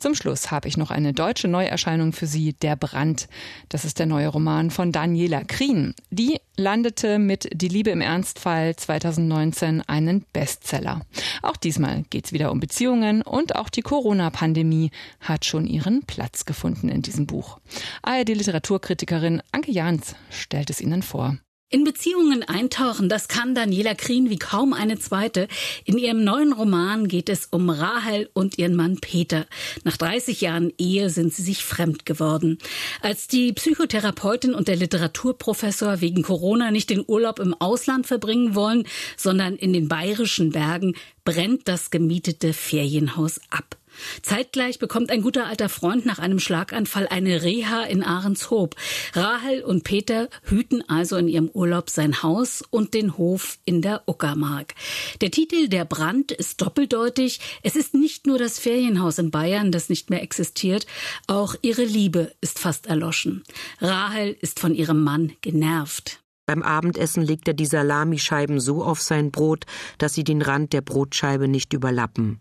Zum 0.03 0.17
Schluss 0.17 0.51
habe 0.51 0.67
ich 0.67 0.77
noch 0.77 0.91
eine 0.91 1.13
deutsche 1.13 1.47
Neuerscheinung 1.47 2.13
für 2.13 2.27
Sie, 2.27 2.55
Der 2.55 2.75
Brand. 2.75 3.29
Das 3.69 3.85
ist 3.85 4.01
der 4.01 4.07
neue 4.07 4.27
Roman 4.27 4.73
von 4.73 4.91
Daniela 4.91 5.45
Krien. 5.45 5.95
Die 6.11 6.41
landete 6.57 7.21
mit 7.21 7.49
Die 7.53 7.69
Liebe 7.69 7.91
im 7.91 8.01
Ernstfall 8.01 8.75
2019 8.75 9.81
einen 9.83 10.25
Bestseller. 10.33 11.03
Auch 11.41 11.57
diesmal 11.57 12.03
geht 12.11 12.25
es 12.25 12.33
wieder 12.33 12.51
um 12.51 12.59
Beziehungen 12.59 13.23
und 13.23 13.55
auch 13.55 13.69
die 13.69 13.83
Corona-Pandemie 13.83 14.91
hat 15.21 15.45
schon 15.45 15.69
ihren 15.69 16.03
Platz 16.03 16.47
gefunden 16.47 16.89
in 16.89 17.03
diesem 17.03 17.29
Buch. 17.29 17.61
ARD-Literaturkritikerin 18.03 19.41
Anke 19.53 19.71
Jahns 19.71 20.17
stellt 20.31 20.71
es 20.71 20.81
Ihnen 20.81 21.03
vor. 21.03 21.37
In 21.73 21.85
Beziehungen 21.85 22.43
eintauchen, 22.43 23.09
das 23.09 23.29
kann 23.29 23.55
Daniela 23.55 23.95
Krien 23.95 24.29
wie 24.29 24.39
kaum 24.39 24.75
eine 24.75 24.99
zweite. 24.99 25.49
In 25.87 25.97
ihrem 25.97 26.23
neuen 26.23 26.53
Roman 26.53 27.09
geht 27.09 27.31
es 27.31 27.47
um 27.51 27.71
Rahel 27.71 28.29
und 28.35 28.59
ihren 28.59 28.77
Mann 28.77 28.99
Peter. 29.01 29.47
Nach 29.83 29.97
30 29.97 30.43
Jahren 30.43 30.71
Ehe 30.77 31.09
sind 31.09 31.33
sie 31.33 31.41
sich 31.41 31.65
fremd 31.65 32.05
geworden. 32.05 32.59
Als 33.01 33.27
die 33.27 33.55
Psychotherapeutin 33.55 34.53
und 34.53 34.69
der 34.69 34.77
Literaturprofessor 34.77 36.03
wegen 36.03 36.23
Corona 36.23 36.71
nicht 36.71 36.91
den 36.91 37.05
Urlaub 37.07 37.39
im 37.39 37.55
Ausland 37.59 38.07
verbringen 38.07 38.55
wollen, 38.55 38.85
sondern 39.17 39.57
in 39.57 39.73
den 39.73 39.89
bayerischen 39.89 40.51
Bergen, 40.51 40.95
brennt 41.25 41.69
das 41.69 41.91
gemietete 41.91 42.53
Ferienhaus 42.53 43.41
ab. 43.49 43.79
Zeitgleich 44.23 44.79
bekommt 44.79 45.11
ein 45.11 45.23
guter 45.23 45.47
alter 45.47 45.69
Freund 45.69 46.07
nach 46.07 46.19
einem 46.19 46.39
Schlaganfall 46.39 47.09
eine 47.09 47.43
Reha 47.43 47.85
in 47.85 48.03
Ahrenshoop. 48.03 48.77
Rahel 49.15 49.63
und 49.63 49.85
Peter 49.85 50.29
hüten 50.45 50.83
also 50.89 51.17
in 51.17 51.29
ihrem 51.29 51.49
Urlaub 51.49 51.91
sein 51.91 52.23
Haus 52.23 52.63
und 52.71 52.95
den 52.95 53.17
Hof 53.19 53.59
in 53.65 53.83
der 53.83 54.03
Uckermark. 54.07 54.75
Der 55.21 55.31
Titel 55.31 55.69
Der 55.69 55.85
Brand 55.85 56.33
ist 56.33 56.61
doppeldeutig. 56.61 57.41
Es 57.63 57.77
ist 57.77 57.95
nicht 57.95 58.27
nur 58.27 58.39
das 58.39 58.59
Ferienhaus 58.59 59.19
in 59.19 59.31
Bayern, 59.31 59.73
das 59.73 59.89
nicht 59.89 60.11
mehr 60.11 60.23
existiert, 60.23 60.87
auch 61.27 61.55
ihre 61.63 61.85
Liebe 61.85 62.33
ist 62.41 62.59
fast 62.59 62.87
erloschen. 62.87 63.43
Rahel 63.81 64.37
ist 64.41 64.61
von 64.61 64.75
ihrem 64.75 65.03
Mann 65.03 65.33
genervt. 65.41 66.23
Beim 66.47 66.63
Abendessen 66.63 67.23
legt 67.23 67.47
er 67.49 67.55
die 67.55 67.67
Salamischeiben 67.67 68.59
so 68.59 68.83
auf 68.83 69.01
sein 69.01 69.31
Brot, 69.31 69.65
dass 69.99 70.15
sie 70.15 70.25
den 70.25 70.43
Rand 70.43 70.73
der 70.73 70.81
Brotscheibe 70.81 71.49
nicht 71.49 71.73
überlappen. 71.73 72.41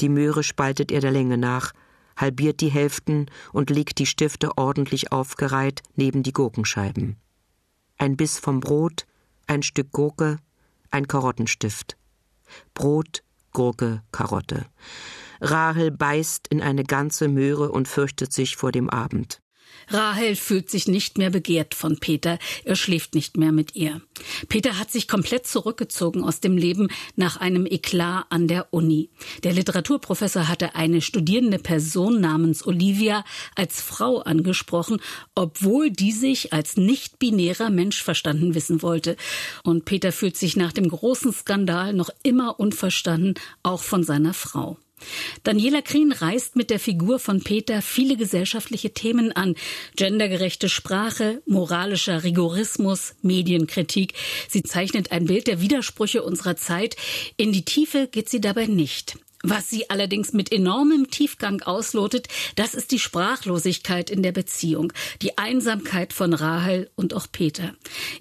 Die 0.00 0.08
Möhre 0.08 0.42
spaltet 0.42 0.90
er 0.92 1.00
der 1.00 1.10
Länge 1.10 1.36
nach, 1.36 1.72
halbiert 2.16 2.60
die 2.60 2.70
Hälften 2.70 3.26
und 3.52 3.70
legt 3.70 3.98
die 3.98 4.06
Stifte 4.06 4.56
ordentlich 4.56 5.12
aufgereiht 5.12 5.82
neben 5.94 6.22
die 6.22 6.32
Gurkenscheiben. 6.32 7.16
Ein 7.98 8.16
Biss 8.16 8.38
vom 8.38 8.60
Brot, 8.60 9.06
ein 9.46 9.62
Stück 9.62 9.92
Gurke, 9.92 10.38
ein 10.90 11.06
Karottenstift. 11.06 11.96
Brot, 12.74 13.22
Gurke, 13.52 14.02
Karotte. 14.12 14.66
Rahel 15.40 15.90
beißt 15.90 16.48
in 16.48 16.60
eine 16.62 16.84
ganze 16.84 17.28
Möhre 17.28 17.70
und 17.70 17.88
fürchtet 17.88 18.32
sich 18.32 18.56
vor 18.56 18.72
dem 18.72 18.90
Abend. 18.90 19.40
Rahel 19.88 20.36
fühlt 20.36 20.70
sich 20.70 20.88
nicht 20.88 21.18
mehr 21.18 21.30
begehrt 21.30 21.74
von 21.74 21.98
Peter, 21.98 22.38
er 22.64 22.76
schläft 22.76 23.14
nicht 23.14 23.36
mehr 23.36 23.52
mit 23.52 23.74
ihr. 23.76 24.00
Peter 24.48 24.78
hat 24.78 24.90
sich 24.90 25.08
komplett 25.08 25.46
zurückgezogen 25.46 26.24
aus 26.24 26.40
dem 26.40 26.56
Leben 26.56 26.88
nach 27.16 27.36
einem 27.36 27.66
Eklat 27.66 28.26
an 28.30 28.48
der 28.48 28.72
Uni. 28.72 29.10
Der 29.42 29.52
Literaturprofessor 29.52 30.48
hatte 30.48 30.74
eine 30.74 31.00
studierende 31.00 31.58
Person 31.58 32.20
namens 32.20 32.66
Olivia 32.66 33.24
als 33.54 33.80
Frau 33.80 34.18
angesprochen, 34.18 35.00
obwohl 35.34 35.90
die 35.90 36.12
sich 36.12 36.52
als 36.52 36.76
nicht-binärer 36.76 37.70
Mensch 37.70 38.02
verstanden 38.02 38.54
wissen 38.54 38.82
wollte. 38.82 39.16
Und 39.64 39.84
Peter 39.84 40.12
fühlt 40.12 40.36
sich 40.36 40.56
nach 40.56 40.72
dem 40.72 40.88
großen 40.88 41.32
Skandal 41.32 41.92
noch 41.92 42.10
immer 42.22 42.58
unverstanden, 42.58 43.34
auch 43.62 43.82
von 43.82 44.04
seiner 44.04 44.34
Frau. 44.34 44.78
Daniela 45.44 45.82
Krien 45.82 46.12
reißt 46.12 46.56
mit 46.56 46.70
der 46.70 46.80
Figur 46.80 47.18
von 47.18 47.42
Peter 47.42 47.82
viele 47.82 48.16
gesellschaftliche 48.16 48.92
Themen 48.92 49.32
an. 49.32 49.54
Gendergerechte 49.96 50.68
Sprache, 50.68 51.42
moralischer 51.46 52.24
Rigorismus, 52.24 53.14
Medienkritik. 53.22 54.14
Sie 54.48 54.62
zeichnet 54.62 55.12
ein 55.12 55.26
Bild 55.26 55.46
der 55.46 55.60
Widersprüche 55.60 56.22
unserer 56.22 56.56
Zeit. 56.56 56.96
In 57.36 57.52
die 57.52 57.64
Tiefe 57.64 58.08
geht 58.08 58.28
sie 58.28 58.40
dabei 58.40 58.66
nicht. 58.66 59.16
Was 59.42 59.70
sie 59.70 59.88
allerdings 59.88 60.34
mit 60.34 60.52
enormem 60.52 61.10
Tiefgang 61.10 61.62
auslotet, 61.62 62.28
das 62.56 62.74
ist 62.74 62.90
die 62.90 62.98
Sprachlosigkeit 62.98 64.10
in 64.10 64.22
der 64.22 64.32
Beziehung, 64.32 64.92
die 65.22 65.38
Einsamkeit 65.38 66.12
von 66.12 66.34
Rahel 66.34 66.90
und 66.94 67.14
auch 67.14 67.26
Peter. 67.32 67.74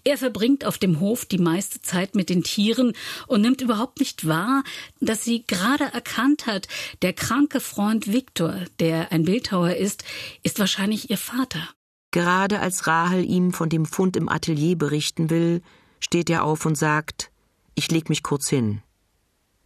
Er 0.06 0.18
verbringt 0.18 0.64
auf 0.64 0.78
dem 0.78 1.02
Hof 1.02 1.26
die 1.26 1.38
meiste 1.38 1.82
Zeit 1.82 2.16
mit 2.16 2.30
den 2.30 2.44
Tieren 2.44 2.94
und 3.28 3.42
nimmt 3.42 3.60
überhaupt 3.60 4.00
nicht 4.00 4.28
wahr, 4.28 4.64
dass 5.02 5.26
sie 5.26 5.44
gerade 5.46 5.84
erkannt 5.84 6.46
hat, 6.46 6.70
der 7.02 7.12
kranke 7.12 7.60
Freund 7.60 8.12
Viktor, 8.12 8.56
der 8.80 9.12
ein 9.12 9.26
Bildhauer 9.26 9.76
ist, 9.76 10.06
ist 10.44 10.58
wahrscheinlich 10.58 11.10
ihr 11.10 11.18
Vater. 11.18 11.68
Gerade 12.12 12.62
als 12.62 12.88
Rahel 12.88 13.26
ihm 13.26 13.52
von 13.52 13.68
dem 13.68 13.86
Fund 13.86 14.16
im 14.16 14.30
Atelier 14.30 14.78
berichten 14.78 15.30
will, 15.30 15.62
steht 16.00 16.30
er 16.30 16.46
auf 16.46 16.66
und 16.66 16.76
sagt, 16.76 17.30
ich 17.76 17.92
leg 17.92 18.08
mich 18.08 18.24
kurz 18.24 18.48
hin. 18.48 18.82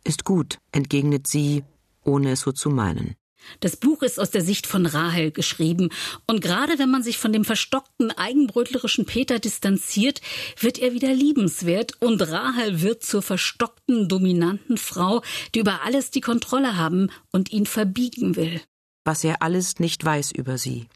Ist 0.03 0.25
gut, 0.25 0.59
entgegnet 0.71 1.27
sie, 1.27 1.63
ohne 2.03 2.31
es 2.31 2.41
so 2.41 2.51
zu 2.51 2.69
meinen. 2.69 3.15
Das 3.59 3.75
Buch 3.75 4.01
ist 4.01 4.19
aus 4.19 4.31
der 4.31 4.41
Sicht 4.41 4.67
von 4.67 4.85
Rahel 4.85 5.31
geschrieben. 5.31 5.89
Und 6.27 6.41
gerade 6.41 6.79
wenn 6.79 6.89
man 6.89 7.03
sich 7.03 7.17
von 7.17 7.33
dem 7.33 7.45
verstockten, 7.45 8.11
eigenbrötlerischen 8.11 9.05
Peter 9.05 9.39
distanziert, 9.39 10.21
wird 10.59 10.79
er 10.79 10.93
wieder 10.93 11.13
liebenswert 11.13 11.93
und 12.01 12.21
Rahel 12.21 12.81
wird 12.81 13.03
zur 13.03 13.21
verstockten, 13.21 14.07
dominanten 14.07 14.77
Frau, 14.77 15.21
die 15.53 15.59
über 15.59 15.83
alles 15.83 16.11
die 16.11 16.21
Kontrolle 16.21 16.77
haben 16.77 17.09
und 17.31 17.51
ihn 17.51 17.65
verbiegen 17.65 18.35
will. 18.35 18.61
Was 19.05 19.23
er 19.23 19.41
alles 19.41 19.79
nicht 19.79 20.03
weiß 20.03 20.31
über 20.31 20.57
sie. 20.57 20.87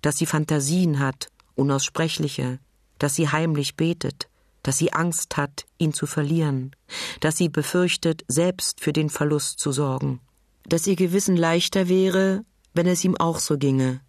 Dass 0.00 0.16
sie 0.16 0.26
Fantasien 0.26 1.00
hat, 1.00 1.28
unaussprechliche, 1.54 2.60
dass 2.98 3.14
sie 3.14 3.28
heimlich 3.28 3.76
betet, 3.76 4.28
dass 4.66 4.78
sie 4.78 4.92
Angst 4.92 5.36
hat, 5.36 5.64
ihn 5.78 5.92
zu 5.92 6.06
verlieren, 6.06 6.74
dass 7.20 7.36
sie 7.36 7.48
befürchtet, 7.48 8.24
selbst 8.26 8.80
für 8.80 8.92
den 8.92 9.10
Verlust 9.10 9.60
zu 9.60 9.70
sorgen, 9.70 10.20
dass 10.68 10.88
ihr 10.88 10.96
Gewissen 10.96 11.36
leichter 11.36 11.88
wäre, 11.88 12.44
wenn 12.74 12.88
es 12.88 13.04
ihm 13.04 13.16
auch 13.16 13.38
so 13.38 13.58
ginge, 13.58 14.00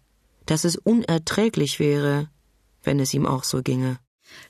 dass 0.46 0.64
es 0.64 0.74
unerträglich 0.74 1.78
wäre, 1.78 2.28
wenn 2.82 2.98
es 2.98 3.14
ihm 3.14 3.24
auch 3.24 3.44
so 3.44 3.62
ginge. 3.62 4.00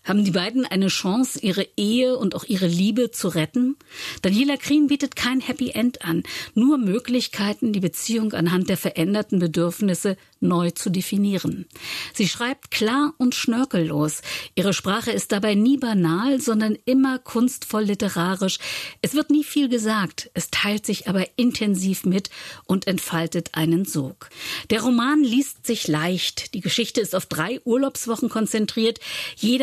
Haben 0.04 0.24
die 0.24 0.30
beiden 0.30 0.64
eine 0.64 0.88
Chance, 0.88 1.38
ihre 1.40 1.66
Ehe 1.76 2.16
und 2.16 2.34
auch 2.34 2.44
ihre 2.44 2.66
Liebe 2.66 3.10
zu 3.10 3.28
retten? 3.28 3.76
Daniela 4.22 4.56
Krien 4.56 4.86
bietet 4.86 5.16
kein 5.16 5.40
Happy 5.40 5.70
End 5.70 6.02
an, 6.02 6.22
nur 6.54 6.78
Möglichkeiten, 6.78 7.72
die 7.72 7.80
Beziehung 7.80 8.32
anhand 8.32 8.68
der 8.68 8.76
veränderten 8.76 9.38
Bedürfnisse 9.38 10.16
neu 10.40 10.70
zu 10.70 10.90
definieren. 10.90 11.66
Sie 12.14 12.28
schreibt 12.28 12.70
klar 12.70 13.14
und 13.18 13.34
schnörkellos. 13.34 14.22
Ihre 14.54 14.72
Sprache 14.72 15.10
ist 15.10 15.32
dabei 15.32 15.54
nie 15.54 15.76
banal, 15.76 16.40
sondern 16.40 16.78
immer 16.84 17.18
kunstvoll 17.18 17.84
literarisch. 17.84 18.58
Es 19.02 19.14
wird 19.14 19.30
nie 19.30 19.44
viel 19.44 19.68
gesagt, 19.68 20.30
es 20.34 20.50
teilt 20.50 20.86
sich 20.86 21.08
aber 21.08 21.26
intensiv 21.36 22.04
mit 22.04 22.30
und 22.64 22.86
entfaltet 22.86 23.50
einen 23.52 23.84
Sog. 23.84 24.30
Der 24.70 24.82
Roman 24.82 25.22
liest 25.22 25.66
sich 25.66 25.88
leicht. 25.88 26.54
Die 26.54 26.60
Geschichte 26.60 27.00
ist 27.00 27.14
auf 27.14 27.26
drei 27.26 27.60
Urlaubswochen 27.64 28.28
konzentriert. 28.28 29.00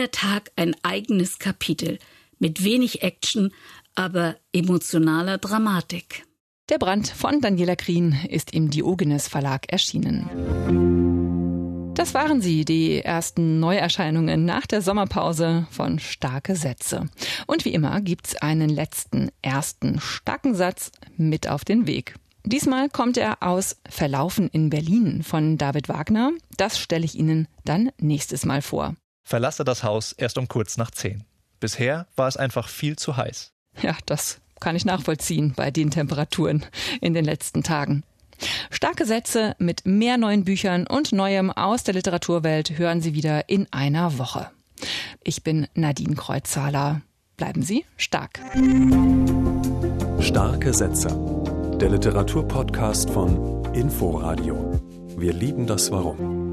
Jeder 0.05 0.11
Tag 0.11 0.51
ein 0.55 0.75
eigenes 0.83 1.39
Kapitel. 1.39 1.97
Mit 2.37 2.63
wenig 2.63 3.01
Action, 3.01 3.51
aber 3.95 4.35
emotionaler 4.53 5.39
Dramatik. 5.39 6.27
Der 6.69 6.77
Brand 6.77 7.07
von 7.07 7.41
Daniela 7.41 7.75
Krien 7.75 8.15
ist 8.29 8.53
im 8.53 8.69
Diogenes 8.69 9.27
Verlag 9.27 9.71
erschienen. 9.71 10.29
Das 11.95 12.13
waren 12.13 12.39
sie, 12.39 12.65
die 12.65 12.99
ersten 12.99 13.59
Neuerscheinungen 13.59 14.45
nach 14.45 14.67
der 14.67 14.83
Sommerpause 14.83 15.65
von 15.71 15.97
Starke 15.97 16.55
Sätze. 16.55 17.09
Und 17.47 17.65
wie 17.65 17.73
immer 17.73 17.99
gibt's 18.01 18.35
einen 18.35 18.69
letzten, 18.69 19.31
ersten 19.41 19.99
starken 19.99 20.53
Satz 20.53 20.91
mit 21.17 21.49
auf 21.49 21.65
den 21.65 21.87
Weg. 21.87 22.13
Diesmal 22.43 22.89
kommt 22.89 23.17
er 23.17 23.41
aus 23.41 23.77
Verlaufen 23.89 24.49
in 24.49 24.69
Berlin 24.69 25.23
von 25.23 25.57
David 25.57 25.89
Wagner. 25.89 26.31
Das 26.57 26.77
stelle 26.77 27.05
ich 27.05 27.15
Ihnen 27.15 27.47
dann 27.63 27.89
nächstes 27.97 28.45
Mal 28.45 28.61
vor. 28.61 28.93
Verlasse 29.25 29.63
das 29.63 29.83
Haus 29.83 30.13
erst 30.13 30.37
um 30.37 30.47
kurz 30.47 30.77
nach 30.77 30.91
zehn. 30.91 31.23
Bisher 31.59 32.05
war 32.15 32.27
es 32.27 32.37
einfach 32.37 32.69
viel 32.69 32.95
zu 32.95 33.17
heiß. 33.17 33.51
Ja, 33.81 33.97
das 34.05 34.39
kann 34.59 34.75
ich 34.75 34.85
nachvollziehen 34.85 35.53
bei 35.55 35.71
den 35.71 35.89
Temperaturen 35.89 36.63
in 37.01 37.13
den 37.13 37.25
letzten 37.25 37.63
Tagen. 37.63 38.03
Starke 38.69 39.05
Sätze 39.05 39.55
mit 39.57 39.85
mehr 39.85 40.17
neuen 40.17 40.45
Büchern 40.45 40.85
und 40.85 41.11
Neuem 41.11 41.49
aus 41.49 41.83
der 41.83 41.95
Literaturwelt 41.95 42.77
hören 42.77 43.01
Sie 43.01 43.13
wieder 43.13 43.49
in 43.49 43.67
einer 43.71 44.17
Woche. 44.19 44.51
Ich 45.23 45.43
bin 45.43 45.67
Nadine 45.73 46.15
Kreuzzahler. 46.15 47.01
Bleiben 47.35 47.63
Sie 47.63 47.83
stark. 47.97 48.39
Starke 50.19 50.73
Sätze. 50.73 51.09
Der 51.81 51.89
Literaturpodcast 51.89 53.09
von 53.09 53.65
Inforadio. 53.73 54.79
Wir 55.17 55.33
lieben 55.33 55.65
das 55.65 55.91
Warum. 55.91 56.44